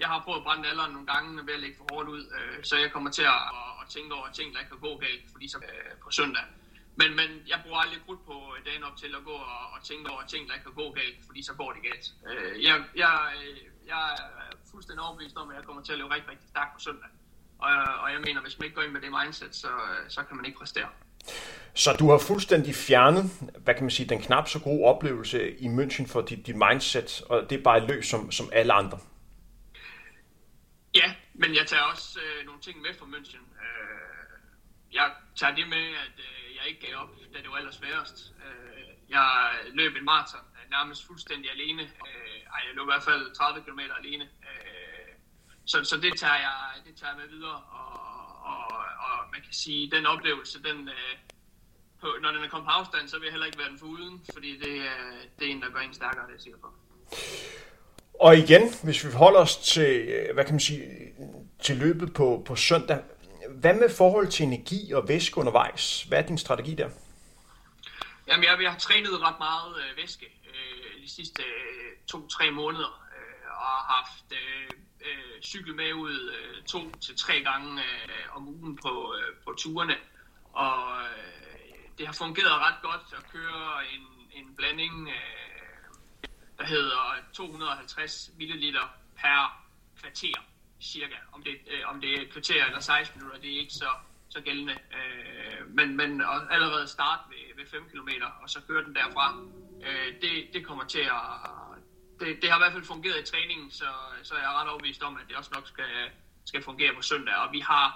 [0.03, 2.59] jeg har prøvet at brænde alderen nogle gange ved at lægge for hårdt ud, øh,
[2.69, 5.25] så jeg kommer til at, at, at tænke over ting, der ikke kan gå galt,
[5.33, 6.45] fordi så øh, på søndag.
[7.01, 8.37] men, men jeg bruger aldrig krudt på
[8.67, 11.41] dagen op til at gå og, og tænke over ting, der kan gå galt, fordi
[11.49, 12.07] så går det galt.
[12.29, 13.59] Øh, jeg, jeg, øh,
[13.93, 16.81] jeg er fuldstændig overbevist om, at jeg kommer til at løbe rigtig, rigtig stærkt på
[16.87, 17.11] søndag.
[17.59, 17.71] Og,
[18.03, 19.71] og jeg mener, hvis man ikke går ind med det mindset, så,
[20.09, 20.91] så kan man ikke præstere.
[21.75, 23.25] Så du har fuldstændig fjernet,
[23.65, 27.23] hvad kan man sige, den knap så gode oplevelse i München for dit, dit mindset,
[27.29, 28.99] og det er bare et som, som alle andre.
[30.95, 33.45] Ja, men jeg tager også øh, nogle ting med fra München.
[33.65, 34.09] Øh,
[34.93, 38.33] jeg tager det med, at øh, jeg ikke gav op, da det var allersværest.
[38.45, 41.83] Øh, jeg løb en maraton øh, nærmest fuldstændig alene.
[41.83, 44.25] Øh, ej, jeg løb i hvert fald 30 km alene.
[44.25, 45.13] Øh,
[45.67, 48.08] så, så det tager jeg, det tager jeg med videre, og,
[48.49, 48.67] og,
[49.07, 51.15] og man kan sige, den oplevelse, den, øh,
[52.01, 53.87] på, når den er kommet på afstand, så vil jeg heller ikke være den for
[53.87, 56.59] uden, fordi det, øh, det er en, der gør en stærkere, det er jeg sikker
[56.59, 56.69] på.
[58.21, 60.83] Og igen, hvis vi holder os til, øh, hvad kan man sige,
[61.63, 63.03] til løbet på, på søndag,
[63.49, 66.03] hvad med forhold til energi og væske undervejs?
[66.03, 66.89] Hvad er din strategi der?
[68.29, 73.09] Jamen, jeg, jeg har trænet ret meget øh, væske øh, de sidste øh, to-tre måneder,
[73.17, 74.71] øh, og har haft øh,
[75.13, 79.55] øh, cykel med ud øh, to til tre gange øh, om ugen på, øh, på
[79.59, 79.97] turene.
[80.53, 81.39] Og øh,
[81.99, 88.77] det har fungeret ret godt at køre en, en blanding, øh, der hedder 250 ml
[89.17, 89.65] per
[90.01, 90.49] kvarter
[90.81, 91.17] cirka.
[91.33, 93.91] Om det, øh, om det er et kvarter eller 16 minutter, det er ikke så,
[94.29, 94.73] så gældende.
[94.73, 98.09] Øh, men, men allerede starte ved, ved 5 km,
[98.43, 99.37] og så køre den derfra,
[99.87, 101.51] øh, det, det kommer til at...
[102.21, 103.91] Det, det har i hvert fald fungeret i træningen, så,
[104.23, 105.93] så jeg er ret overbevist om, at det også nok skal,
[106.45, 107.35] skal fungere på søndag.
[107.35, 107.87] Og vi har,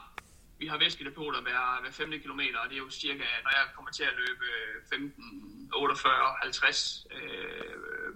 [0.58, 2.10] vi har væskedepoter hver, hver 5.
[2.24, 4.46] km, og det er jo cirka, når jeg kommer til at løbe
[4.90, 7.20] 15, 48, 50 øh,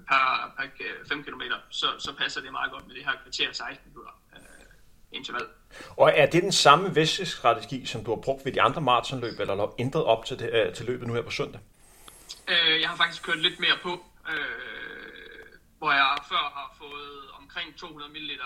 [0.09, 0.23] per,
[0.57, 0.69] per
[1.09, 4.13] 5 km, så, så passer det meget godt med det her kvarter 16 minutter
[5.13, 5.47] interval.
[5.97, 9.57] Og er det den samme væskestrategi, som du har brugt ved de andre maratonløb, eller
[9.57, 11.61] har ændret op til, det, øh, til løbet nu her på søndag?
[12.49, 14.76] Øh, jeg har faktisk kørt lidt mere på, øh,
[15.79, 18.39] hvor jeg før har fået omkring 200 ml, øh,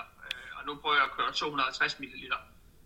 [0.59, 2.33] og nu prøver jeg at køre 250 ml.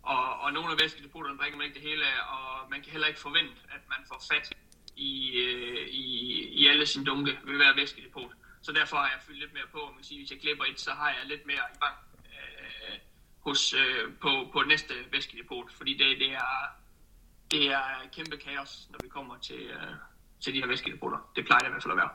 [0.02, 3.08] Og, og nogle af væskedepoterne drikker man ikke det hele af, og man kan heller
[3.08, 4.52] ikke forvente, at man får fat
[4.96, 6.04] i, øh, i,
[6.60, 8.32] i alle sine dunke ved hver væskedepot.
[8.62, 9.78] Så derfor har jeg fyldt lidt mere på.
[9.86, 12.98] Man kan sige, hvis jeg klipper et, så har jeg lidt mere i bank øh,
[13.40, 16.56] hos, øh, på, på næste væskedepot, fordi det, det, er,
[17.50, 19.94] det er kæmpe kaos, når vi kommer til, øh,
[20.42, 21.16] til de her væskedepoter.
[21.36, 22.08] Det plejer det i hvert fald at være.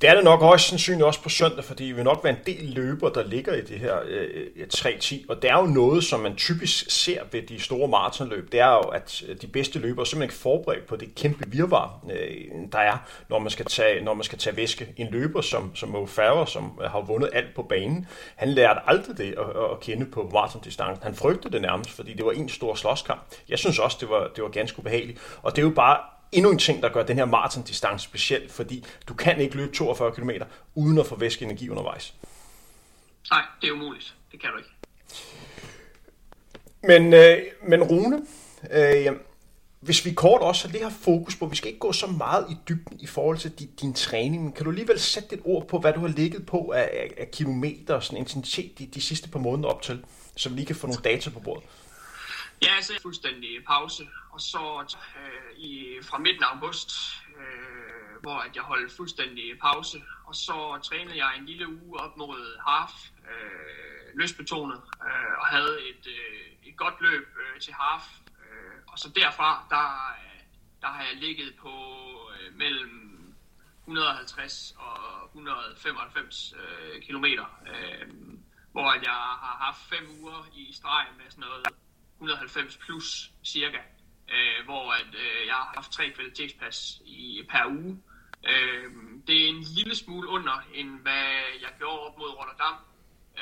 [0.00, 2.42] Det er det nok også sandsynligt også på søndag, fordi vi vil nok være en
[2.46, 6.04] del løber, der ligger i det her øh, øh 3-10, og det er jo noget,
[6.04, 9.78] som man typisk ser ved de store maratonløb, det er jo, at øh, de bedste
[9.78, 12.36] løbere simpelthen ikke forberedt på det kæmpe virvar, øh,
[12.72, 12.96] der er,
[13.28, 14.94] når man skal tage, når man skal tage væske.
[14.96, 18.80] En løber som, som Mo Farah, som øh, har vundet alt på banen, han lærte
[18.86, 21.02] aldrig det at, at kende på maratondistancen.
[21.02, 23.20] Han frygtede det nærmest, fordi det var en stor slåskamp.
[23.48, 26.50] Jeg synes også, det var, det var ganske ubehageligt, og det er jo bare endnu
[26.50, 30.30] en ting, der gør den her maratondistance speciel, fordi du kan ikke løbe 42 km
[30.74, 32.14] uden at få væskeenergi undervejs.
[33.30, 34.14] Nej, det er umuligt.
[34.32, 34.70] Det kan du ikke.
[36.82, 38.22] Men, øh, men Rune,
[38.70, 39.12] øh,
[39.80, 42.46] hvis vi kort også har det her fokus på, vi skal ikke gå så meget
[42.50, 45.66] i dybden i forhold til din, din træning, men kan du alligevel sætte et ord
[45.68, 49.00] på, hvad du har ligget på af, af, af kilometer og sådan intensitet de, de
[49.00, 50.04] sidste par måneder op til,
[50.36, 51.64] så vi lige kan få nogle data på bordet?
[52.64, 56.90] Ja, så fuldstændig pause, og så øh, i, fra midten af august,
[57.38, 62.16] øh, hvor at jeg holdt fuldstændig pause, og så trænede jeg en lille uge op
[62.16, 62.94] mod half,
[63.30, 68.04] øh, løsbetonet, øh, og havde et, øh, et godt løb øh, til half,
[68.42, 70.16] øh, og så derfra, der,
[70.80, 71.72] der har jeg ligget på
[72.34, 73.34] øh, mellem
[73.80, 78.08] 150 og 195 øh, kilometer, øh,
[78.72, 81.66] hvor jeg har haft fem uger i streg med sådan noget.
[82.32, 83.78] 190 plus cirka,
[84.34, 88.02] øh, hvor at, øh, jeg har haft tre kvalitetspas i, per uge.
[88.50, 88.84] Øh,
[89.26, 91.26] det er en lille smule under, end hvad
[91.60, 92.76] jeg gjorde op mod Rotterdam.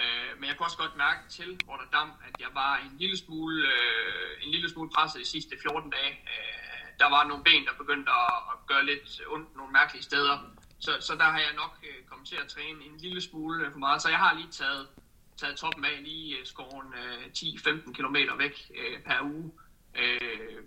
[0.00, 3.68] Øh, men jeg kunne også godt mærke til Rotterdam, at jeg var en lille smule,
[3.74, 6.12] øh, en lille smule presset de sidste 14 dage.
[6.32, 6.62] Øh,
[7.00, 10.36] der var nogle ben, der begyndte at, at gøre lidt ondt nogle mærkelige steder.
[10.80, 13.78] Så, så der har jeg nok øh, kommet til at træne en lille smule for
[13.78, 14.02] meget.
[14.02, 14.88] Så jeg har lige taget
[15.36, 19.50] taget toppen af lige øh, skåren øh, 10-15 km væk øh, per uge.
[19.94, 20.62] Øh,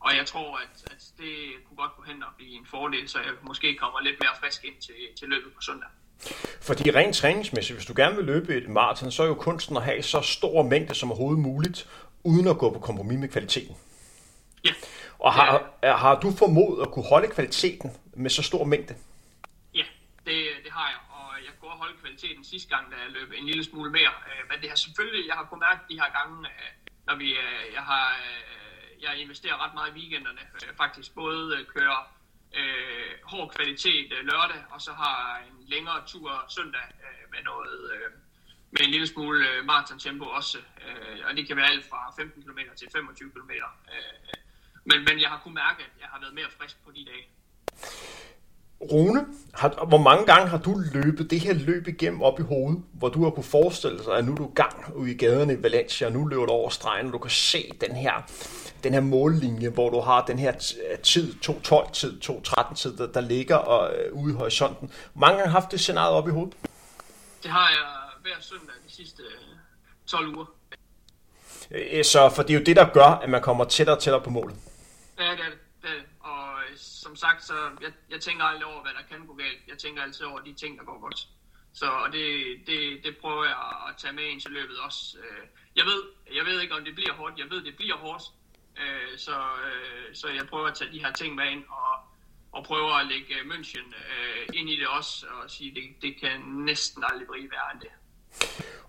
[0.00, 3.18] og jeg tror, at, at det kunne godt gå hen og blive en fordel, så
[3.18, 5.88] jeg måske kommer lidt mere frisk ind til, til løbet på søndag.
[6.60, 9.82] Fordi rent træningsmæssigt, hvis du gerne vil løbe et maraton, så er jo kunsten at
[9.82, 11.88] have så stor mængde som overhovedet muligt,
[12.24, 13.76] uden at gå på kompromis med kvaliteten.
[14.64, 14.70] Ja.
[15.18, 15.96] Og har, ja.
[15.96, 18.94] har du formået at kunne holde kvaliteten med så stor mængde?
[19.74, 19.84] Ja,
[20.26, 20.98] det, det har jeg
[22.08, 24.12] kvaliteten sidste gang, da jeg løb en lille smule mere.
[24.28, 26.70] Øh, men det har selvfølgelig, jeg har kunnet mærke de her gange, øh,
[27.06, 30.40] når vi, øh, jeg har øh, jeg investerer ret meget i weekenderne.
[30.54, 32.00] Øh, faktisk både øh, kører
[32.58, 37.92] øh, hård kvalitet øh, lørdag, og så har en længere tur søndag øh, med noget...
[37.94, 38.10] Øh,
[38.70, 42.14] med en lille smule øh, maraton tempo også, øh, og det kan være alt fra
[42.16, 43.50] 15 km til 25 km.
[43.50, 43.58] Øh,
[43.92, 44.38] øh,
[44.84, 47.26] men, men jeg har kunnet mærke, at jeg har været mere frisk på de dage.
[48.80, 52.82] Rune, har, hvor mange gange har du løbet det her løb igennem op i hovedet,
[52.92, 55.62] hvor du har kunne forestille sig, at nu er du gang ude i gaderne i
[55.62, 58.12] Valencia, og nu løber du over stregen, og du kan se den her,
[58.84, 60.52] den her mållinje, hvor du har den her
[61.02, 64.90] tid, 2.12 tid, 2.13 tid, der, der ligger og, uh, ude i horisonten.
[65.12, 66.54] Hvor mange gange har haft det scenarie op i hovedet?
[67.42, 67.86] Det har jeg
[68.22, 69.22] hver søndag de sidste
[70.06, 70.46] 12 uger.
[71.70, 74.22] Øh, så for det er jo det, der gør, at man kommer tættere og tættere
[74.22, 74.56] på målet.
[75.18, 75.58] Ja, det er det.
[75.82, 76.04] det, er det.
[76.20, 79.62] Og øh, som sagt, så jeg, jeg tænker aldrig over, hvad der kan gå galt.
[79.68, 81.28] Jeg tænker altid over de ting, der går godt.
[81.72, 82.26] Så og det,
[82.66, 83.56] det, det prøver jeg
[83.88, 85.18] at tage med ind til løbet også.
[85.18, 85.44] Øh,
[85.76, 86.00] jeg ved,
[86.38, 87.38] jeg ved ikke, om det bliver hårdt.
[87.38, 88.24] Jeg ved, det bliver hårdt.
[88.80, 89.36] Øh, så,
[89.68, 91.92] øh, så jeg prøver at tage de her ting med ind og,
[92.52, 93.94] og prøver at lægge München
[94.52, 97.92] ind i det også og sige, det, det kan næsten aldrig blive værre end det.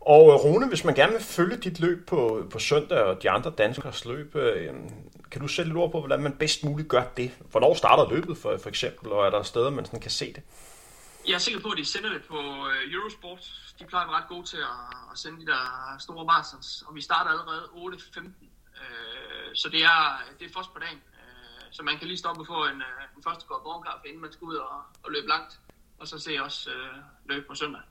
[0.02, 3.54] Og Rune, hvis man gerne vil følge dit løb på, på søndag og de andre
[3.58, 4.36] danskers løb,
[5.32, 7.32] kan du sætte lidt ord på, hvordan man bedst muligt gør det?
[7.52, 10.44] Hvornår starter løbet for, for eksempel, og er der steder, man sådan kan se det?
[11.28, 13.40] Jeg er sikker på, at de sender det på øh, Eurosport.
[13.80, 16.96] De plejer at være ret gode til at, at sende de der store marathons, og
[16.96, 18.30] vi starter allerede 8.15.
[19.54, 21.02] Så det er, det er først på dagen.
[21.72, 22.82] Så man kan lige stoppe og få en,
[23.18, 25.60] en første kop morgenkaffe, inden man skal ud og, og løbe langt,
[26.00, 26.96] og så se også øh,
[27.30, 27.82] løbe på søndag.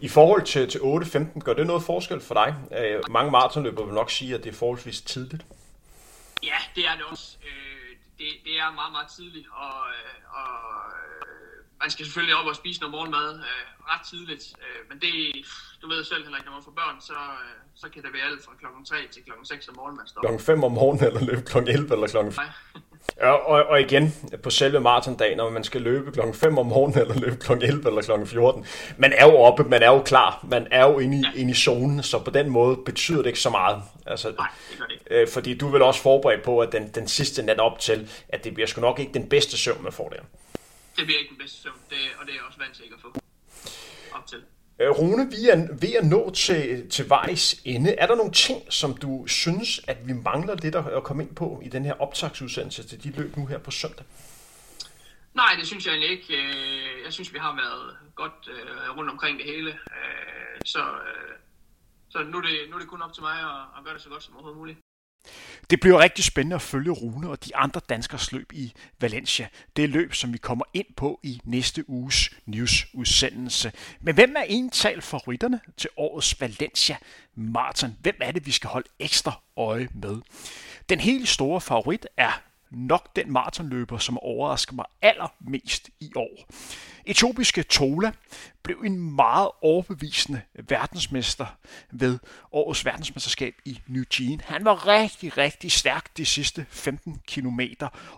[0.00, 2.54] I forhold til, til 8-15, gør det noget forskel for dig?
[2.78, 5.44] Øh, mange maratonløbere vil nok sige, at det er forholdsvis tidligt.
[6.42, 7.36] Ja, det er det også.
[7.48, 10.54] Øh, det, det er meget, meget tidligt, og, øh, og
[10.98, 11.26] øh,
[11.82, 14.44] man skal selvfølgelig op og spise noget morgenmad øh, ret tidligt.
[14.64, 15.12] Øh, men det,
[15.82, 18.44] du ved selv, Henrik, når man får børn, så, øh, så kan det være alt
[18.44, 20.20] fra klokken 3 til klokken 6 om morgenen, man står.
[20.20, 22.44] Klokken 5 om morgenen, eller løbe klokken 11 eller klokken 5?
[23.20, 26.98] Ja, og, og igen, på selve maratondagen, når man skal løbe klokken 5 om morgenen,
[26.98, 28.66] eller løbe klokken 11 eller klokken 14,
[28.98, 31.54] man er jo oppe, man er jo klar, man er jo inde i, inde i
[31.54, 33.82] zonen, så på den måde betyder det ikke så meget.
[34.06, 35.22] Altså, Nej, det det ikke.
[35.22, 38.10] Øh, fordi du er vel også forberedt på, at den, den sidste nat op til,
[38.28, 40.22] at det bliver sgu nok ikke den bedste søvn, man får der.
[40.96, 43.08] Det bliver ikke den bedste søvn, det, og det er også vant til at få
[44.12, 44.38] op til.
[44.80, 47.90] Øh, Rune, vi er ved at nå til, til vejs ende.
[47.94, 51.62] Er der nogle ting, som du synes, at vi mangler lidt at, komme ind på
[51.64, 54.06] i den her optagsudsendelse til de løb nu her på søndag?
[55.34, 56.34] Nej, det synes jeg egentlig ikke.
[56.36, 59.78] Øh, jeg synes, vi har været godt øh, rundt omkring det hele.
[60.64, 60.84] Så,
[62.10, 64.02] så nu, er det, nu er det kun op til mig at, at gøre det
[64.02, 64.78] så godt som overhovedet muligt.
[65.70, 69.48] Det bliver rigtig spændende at følge Rune og de andre danskers løb i Valencia.
[69.76, 73.72] Det er løb, som vi kommer ind på i næste uges nyhedsudsendelse.
[74.00, 76.96] Men hvem er ental favoritterne til årets Valencia
[77.34, 77.96] Marathon?
[78.00, 80.16] Hvem er det, vi skal holde ekstra øje med?
[80.88, 86.48] Den helt store favorit er nok den maratonløber, som overrasker mig allermest i år.
[87.04, 88.12] Etiopiske Tola
[88.62, 91.46] blev en meget overbevisende verdensmester
[91.90, 92.18] ved
[92.52, 94.40] årets verdensmesterskab i New Jean.
[94.44, 97.60] Han var rigtig, rigtig stærk de sidste 15 km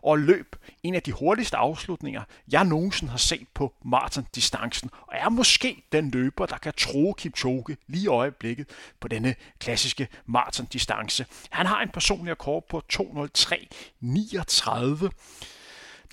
[0.03, 5.29] og løb en af de hurtigste afslutninger, jeg nogensinde har set på maratondistancen, og er
[5.29, 8.67] måske den løber, der kan tro Kipchoge lige i øjeblikket
[9.01, 11.27] på denne klassiske maratondistance.
[11.51, 15.09] Han har en personlig rekord på 203.39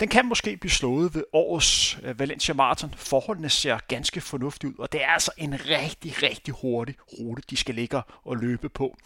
[0.00, 2.94] den kan måske blive slået ved årets øh, Valencia Marathon.
[2.96, 7.56] Forholdene ser ganske fornuftige ud, og det er altså en rigtig, rigtig hurtig rute, de
[7.56, 8.96] skal ligge og løbe på.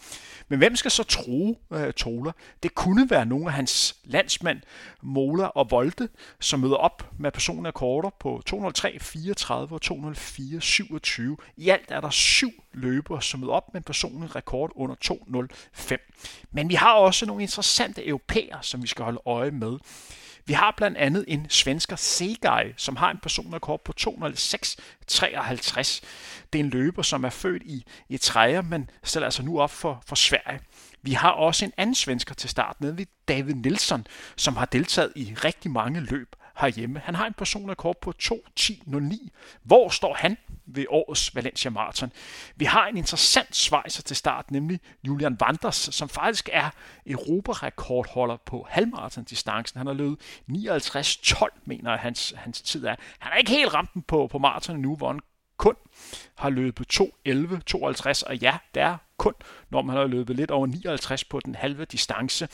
[0.47, 2.31] Men hvem skal så tro uh, øh, Tola?
[2.63, 4.61] Det kunne være nogle af hans landsmænd,
[5.01, 11.37] Mola og Volte, som møder op med personlige korter på 203, 34 og 204, 27.
[11.57, 15.99] I alt er der syv løbere, som møder op med en personlig rekord under 205.
[16.51, 19.77] Men vi har også nogle interessante europæer, som vi skal holde øje med.
[20.45, 26.01] Vi har blandt andet en svensker Segej, som har en personrekord på 206.53.
[26.53, 30.03] Det er en løber, som er født i Eritrea, men stiller altså nu op for,
[30.07, 30.59] for Sverige.
[31.01, 35.35] Vi har også en anden svensker til start, nemlig David Nilsson, som har deltaget i
[35.43, 36.99] rigtig mange løb herhjemme.
[36.99, 39.29] Han har en personrekord på 2.10.09.
[39.63, 42.11] Hvor står han ved årets Valencia Marathon?
[42.55, 46.69] Vi har en interessant svejser til start, nemlig Julian Vanders, som faktisk er
[47.05, 49.77] Europarekordholder på halvmarathon-distancen.
[49.77, 50.17] Han har løbet
[50.49, 52.95] 59.12, mener jeg, hans, hans tid er.
[53.19, 55.19] Han er ikke helt ramt på, på maraton nu, hvor han
[55.63, 55.75] kun
[56.35, 59.33] har løbet 2.11.52, og ja, det er kun,
[59.69, 62.47] når man har løbet lidt over 59 på den halve distance.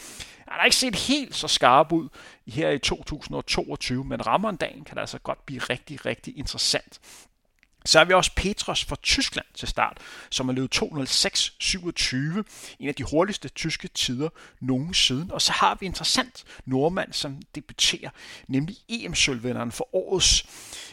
[0.48, 2.10] Han har ikke set helt så skarp ud
[2.48, 7.00] her i 2022, men rammer en dagen kan det altså godt blive rigtig, rigtig interessant.
[7.86, 9.98] Så har vi også Petros fra Tyskland til start,
[10.30, 12.16] som har løbet 206.27,
[12.80, 15.34] en af de hurtigste tyske tider nogensinde.
[15.34, 18.10] Og så har vi interessant nordmand, som debuterer,
[18.48, 20.46] nemlig EM-sølvvinderen for årets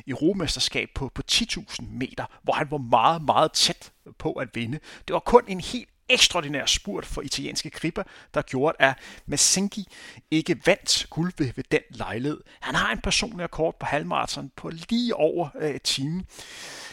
[0.07, 4.79] Europamesterskab på, på 10.000 meter, hvor han var meget, meget tæt på at vinde.
[5.09, 8.03] Det var kun en helt ekstraordinær spurt for italienske gripper,
[8.35, 8.95] der gjorde, at
[9.27, 9.89] Massengi
[10.31, 12.41] ikke vandt guld ved, ved den lejlighed.
[12.61, 16.27] Han har en personlig rekord på halvmarathon på lige over øh, timen.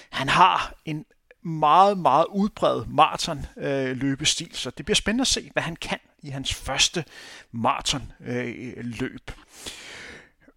[0.09, 1.05] Han har en
[1.43, 5.99] meget, meget udbredt maraton øh, løbestil, så det bliver spændende at se, hvad han kan
[6.22, 7.05] i hans første
[7.51, 9.32] maraton øh, løb.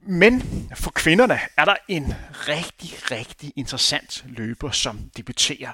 [0.01, 0.43] Men
[0.77, 5.73] for kvinderne er der en rigtig, rigtig interessant løber, som debuterer.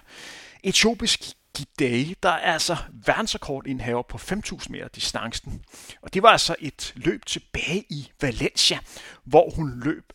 [0.63, 1.21] Etiopisk
[1.57, 2.77] Gidei, der er altså
[3.07, 5.65] verdensrekordindhaver på 5.000 meter distancen.
[6.03, 8.79] Og det var altså et løb tilbage i Valencia,
[9.25, 10.13] hvor hun løb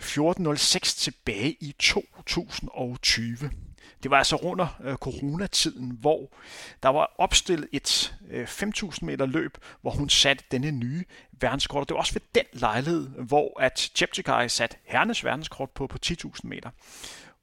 [0.00, 3.50] 14.06 tilbage i 2020.
[4.02, 6.28] Det var altså under øh, coronatiden, hvor
[6.82, 11.04] der var opstillet et øh, 5.000 meter løb, hvor hun satte denne nye
[11.40, 11.88] verdenskort.
[11.88, 16.40] Det var også ved den lejlighed, hvor at Cheptegei satte hernes verdenskort på, på 10.000
[16.42, 16.70] meter.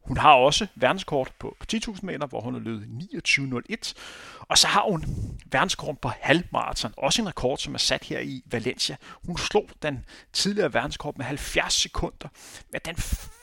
[0.09, 3.93] Hun har også verdenskort på, 10.000 meter, hvor hun har løbet 29.01.
[4.39, 5.05] Og så har hun
[5.51, 6.93] verdenskort på halvmarathon.
[6.97, 8.95] Også en rekord, som er sat her i Valencia.
[9.25, 12.27] Hun slog den tidligere verdenskort med 70 sekunder.
[12.71, 12.95] Med den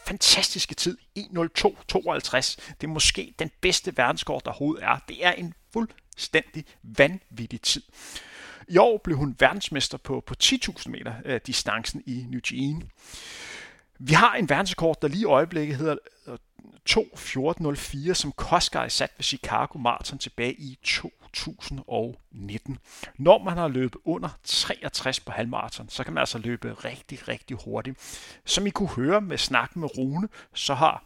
[0.07, 1.25] fantastiske tid, 1.02.52.
[2.81, 4.99] Det er måske den bedste verdenskort, der overhovedet er.
[5.09, 7.83] Det er en fuldstændig vanvittig tid.
[8.69, 12.91] I år blev hun verdensmester på, på 10.000 meter øh, distancen i New Jean.
[13.99, 15.97] Vi har en verdensrekord, der lige i øjeblikket hedder
[16.91, 22.79] 2.14.04, som Koskaj sat ved Chicago Marathon tilbage i 2019.
[23.19, 27.57] Når man har løbet under 63 på halvmarathon, så kan man altså løbe rigtig, rigtig
[27.65, 27.99] hurtigt.
[28.45, 31.05] Som I kunne høre med snakken med Rune, så har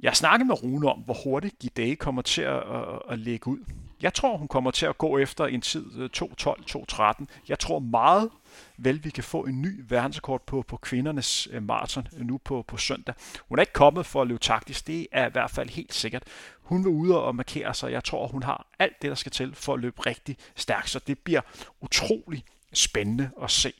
[0.00, 3.58] jeg snakket med Rune om, hvor hurtigt Gidei kommer til at, at, at lægge ud.
[4.02, 7.24] Jeg tror, hun kommer til at gå efter en tid øh, 2.12-2.13.
[7.48, 8.30] Jeg tror meget
[8.76, 12.64] vel, vi kan få en ny verdensrekord på, på kvindernes øh, maraton øh, nu på,
[12.68, 13.14] på søndag.
[13.48, 16.22] Hun er ikke kommet for at løbe taktisk, det er i hvert fald helt sikkert.
[16.62, 19.54] Hun vil ude og markere sig, jeg tror, hun har alt det, der skal til
[19.54, 21.40] for at løbe rigtig stærkt, så det bliver
[21.80, 23.72] utrolig spændende at se.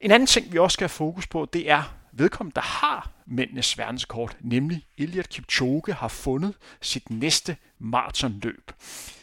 [0.00, 3.78] En anden ting, vi også skal have fokus på, det er vedkommende, der har mændenes
[3.78, 8.72] verdenskort, nemlig Eliud Kipchoge, har fundet sit næste maratonløb.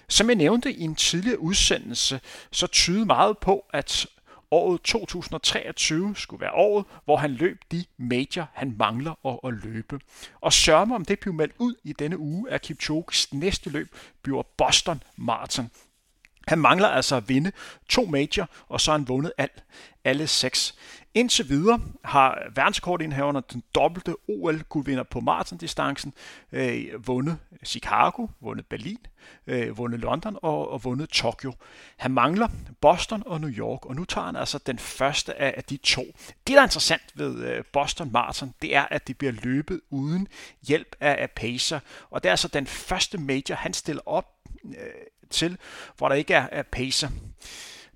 [0.08, 2.20] Som jeg nævnte i en tidligere udsendelse,
[2.52, 4.08] så tyder meget på, at
[4.52, 10.00] året 2023 skulle være året, hvor han løb de major, han mangler at, at løbe.
[10.42, 14.44] Og sørme om det bliver meldt ud i denne uge, at Kipchoges næste løb bliver
[14.58, 15.70] Boston Marathon.
[16.48, 17.52] Han mangler altså at vinde
[17.90, 19.64] to major, og så har han vundet alt,
[20.04, 20.76] alle seks.
[21.16, 26.14] Indtil videre har verdenskortindhaverne den dobbelte OL-guldvinder på maratondistancen
[26.52, 28.98] øh, vundet Chicago, vundet Berlin,
[29.48, 31.54] øh, vundet London og, og vundet Tokyo.
[31.98, 32.48] Han mangler
[32.82, 36.04] Boston og New York, og nu tager han altså den første af, af de to.
[36.48, 40.28] Det, der er interessant ved øh, Boston Marathon, det er, at det bliver løbet uden
[40.68, 44.28] hjælp af, af pacer, og det er altså den første major, han stiller op
[44.66, 44.74] øh,
[45.30, 45.58] til,
[45.98, 47.10] hvor der ikke er, er pacer.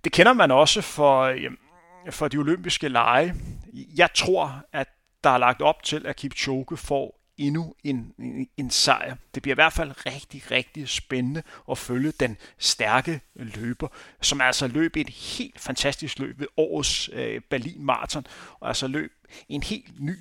[0.03, 1.21] Det kender man også for...
[1.21, 1.51] Øh,
[2.09, 3.35] for de olympiske lege.
[3.73, 4.87] Jeg tror, at
[5.23, 9.15] der er lagt op til, at Kipchoge får endnu en, en, en sejr.
[9.35, 13.87] Det bliver i hvert fald rigtig, rigtig spændende at følge den stærke løber,
[14.21, 18.25] som altså løb et helt fantastisk løb ved årets øh, Berlin Marathon,
[18.59, 19.11] og altså løb
[19.49, 20.15] en helt ny,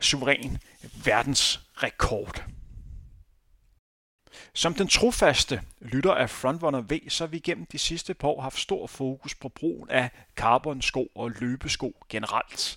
[0.00, 0.58] suveræn
[1.04, 2.44] verdensrekord.
[4.56, 8.40] Som den trofaste lytter af Frontrunner V, så har vi gennem de sidste par år
[8.40, 12.76] haft stor fokus på brugen af carbon-sko og løbesko generelt.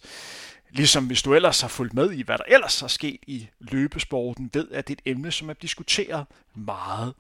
[0.70, 4.49] Ligesom hvis du ellers har fulgt med i, hvad der ellers har sket i løbesporten,
[4.53, 7.13] ved at det er et emne, som er diskuteret meget.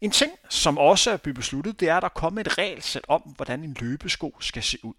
[0.00, 3.20] En ting, som også er blevet besluttet, det er, at der kommer et regelsæt om,
[3.20, 4.94] hvordan en løbesko skal se ud.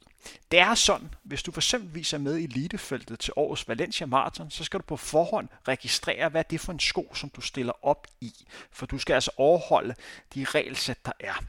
[0.51, 4.51] Det er sådan, hvis du for eksempel er med i elitefeltet til årets Valencia Marathon,
[4.51, 7.85] så skal du på forhånd registrere, hvad det er for en sko, som du stiller
[7.85, 8.33] op i.
[8.71, 9.95] For du skal altså overholde
[10.35, 11.43] de regelsæt, der er.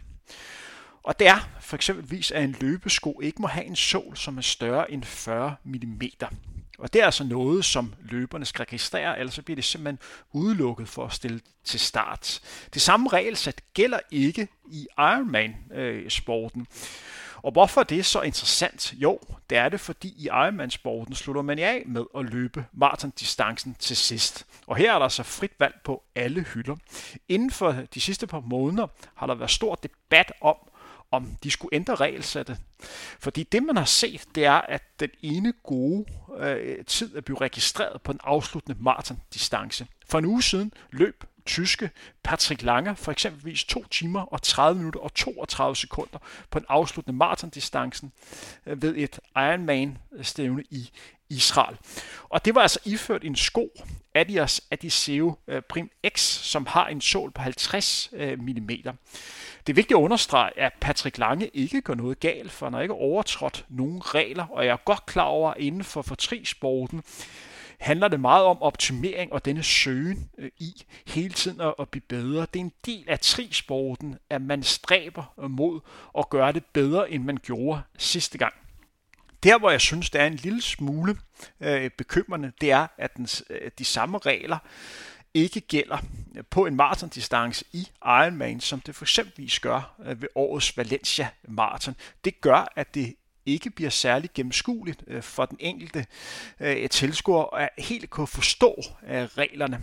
[1.04, 4.42] Og det er for eksempelvis, at en løbesko ikke må have en sål, som er
[4.42, 6.02] større end 40 mm.
[6.78, 9.98] Og det er altså noget, som løberne skal registrere, ellers så bliver det simpelthen
[10.32, 12.40] udelukket for at stille til start.
[12.74, 16.66] Det samme regelsæt gælder ikke i Ironman-sporten.
[17.36, 18.94] Og hvorfor er det så interessant?
[18.96, 23.96] Jo, det er det, fordi i Ironman-sporten slutter man af med at løbe maratondistancen til
[23.96, 24.46] sidst.
[24.66, 26.76] Og her er der så frit valg på alle hylder.
[27.28, 30.56] Inden for de sidste par måneder har der været stor debat om,
[31.10, 32.58] om de skulle ændre regelsættet.
[33.20, 36.04] Fordi det, man har set, det er, at den ene gode
[36.38, 39.86] øh, tid er blevet registreret på den afsluttende maratondistance.
[40.06, 41.90] For en uge siden løb tyske
[42.22, 46.18] Patrick Lange for eksempelvis 2 timer og 30 minutter og 32 sekunder
[46.50, 48.12] på en afsluttende maratondistancen
[48.66, 50.90] øh, ved et Ironman-stævne i
[51.30, 51.76] Israel.
[52.28, 53.70] Og det var altså iført en sko,
[54.14, 58.44] Adidas Adizero øh, Prim X, som har en sål på 50 øh, mm.
[59.66, 62.80] Det er vigtigt at understrege, at Patrick Lange ikke gør noget galt, for han har
[62.80, 67.02] ikke overtrådt nogen regler, og jeg er godt klar over, at inden for fortrisporten
[67.80, 72.40] handler det meget om optimering og denne søgen øh, i hele tiden at, blive bedre.
[72.40, 75.80] Det er en del af trisporten, at man stræber øh, mod
[76.18, 78.54] at gøre det bedre, end man gjorde sidste gang.
[79.42, 81.16] Der, hvor jeg synes, det er en lille smule
[81.60, 84.58] øh, bekymrende, det er, at den, øh, de samme regler
[85.34, 85.98] ikke gælder
[86.36, 91.28] øh, på en maratondistance i Ironman, som det for eksempel gør øh, ved årets Valencia
[91.48, 91.96] Marathon.
[92.24, 93.14] Det gør, at det
[93.46, 96.06] ikke bliver særlig gennemskueligt øh, for den enkelte
[96.90, 99.80] tilskuer at helt kunne forstå reglerne.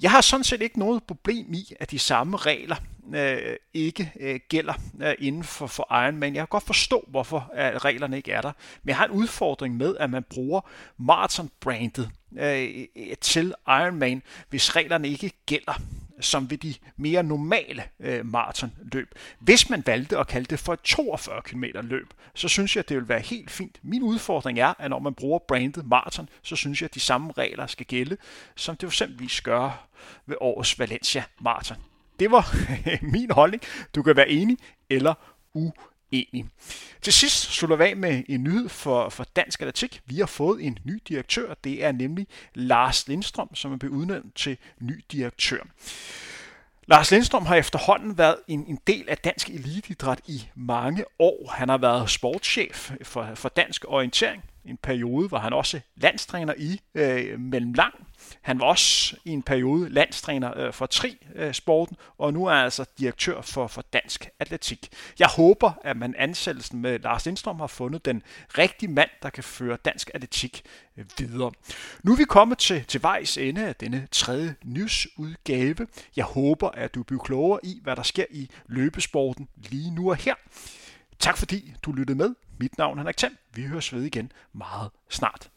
[0.00, 2.76] Jeg har sådan set ikke noget problem i, at de samme regler
[3.14, 6.34] øh, ikke øh, gælder øh, inden for, for Ironman.
[6.34, 8.52] Jeg kan godt forstå, hvorfor øh, reglerne ikke er der.
[8.82, 10.60] Men jeg har en udfordring med, at man bruger
[10.98, 12.86] marathon-brandet øh,
[13.20, 15.80] til Ironman, hvis reglerne ikke gælder
[16.20, 19.14] som ved de mere normale øh, maratonløb.
[19.38, 22.88] Hvis man valgte at kalde det for et 42 km løb, så synes jeg, at
[22.88, 23.78] det vil være helt fint.
[23.82, 27.32] Min udfordring er, at når man bruger brandet maraton, så synes jeg, at de samme
[27.32, 28.16] regler skal gælde,
[28.56, 29.88] som det eksempelvis gør
[30.26, 31.76] ved årets Valencia Marathon.
[32.18, 32.56] Det var
[33.12, 33.62] min holdning.
[33.94, 34.58] Du kan være enig
[34.90, 35.14] eller
[35.54, 36.46] uenig.
[37.02, 40.00] Til sidst slutter vi af med en nyhed for, for Dansk Atletik.
[40.06, 41.54] Vi har fået en ny direktør.
[41.64, 45.60] Det er nemlig Lars Lindstrøm, som er blevet udnævnt til ny direktør.
[46.86, 51.50] Lars Lindstrøm har efterhånden været en, en del af dansk elitidræt i mange år.
[51.50, 56.80] Han har været sportschef for, for dansk orientering, en periode var han også landstræner i
[56.94, 57.94] øh, Mellemlang.
[58.42, 62.84] han var også i en periode landstræner øh, for tri-sporten, og nu er han altså
[62.98, 64.88] direktør for, for dansk atletik.
[65.18, 68.22] Jeg håber, at man ansættelsen med Lars Lindstrøm har fundet den
[68.58, 70.62] rigtige mand, der kan føre dansk atletik
[70.96, 71.52] øh, videre.
[72.02, 75.86] Nu er vi kommet til, til vejs ende af denne tredje nyhedsudgave.
[76.16, 80.16] Jeg håber, at du bliver klogere i, hvad der sker i løbesporten lige nu og
[80.16, 80.34] her.
[81.18, 82.34] Tak fordi du lyttede med.
[82.58, 83.36] Mit navn er Henrik Thiem.
[83.54, 85.50] Vi høres ved igen meget snart.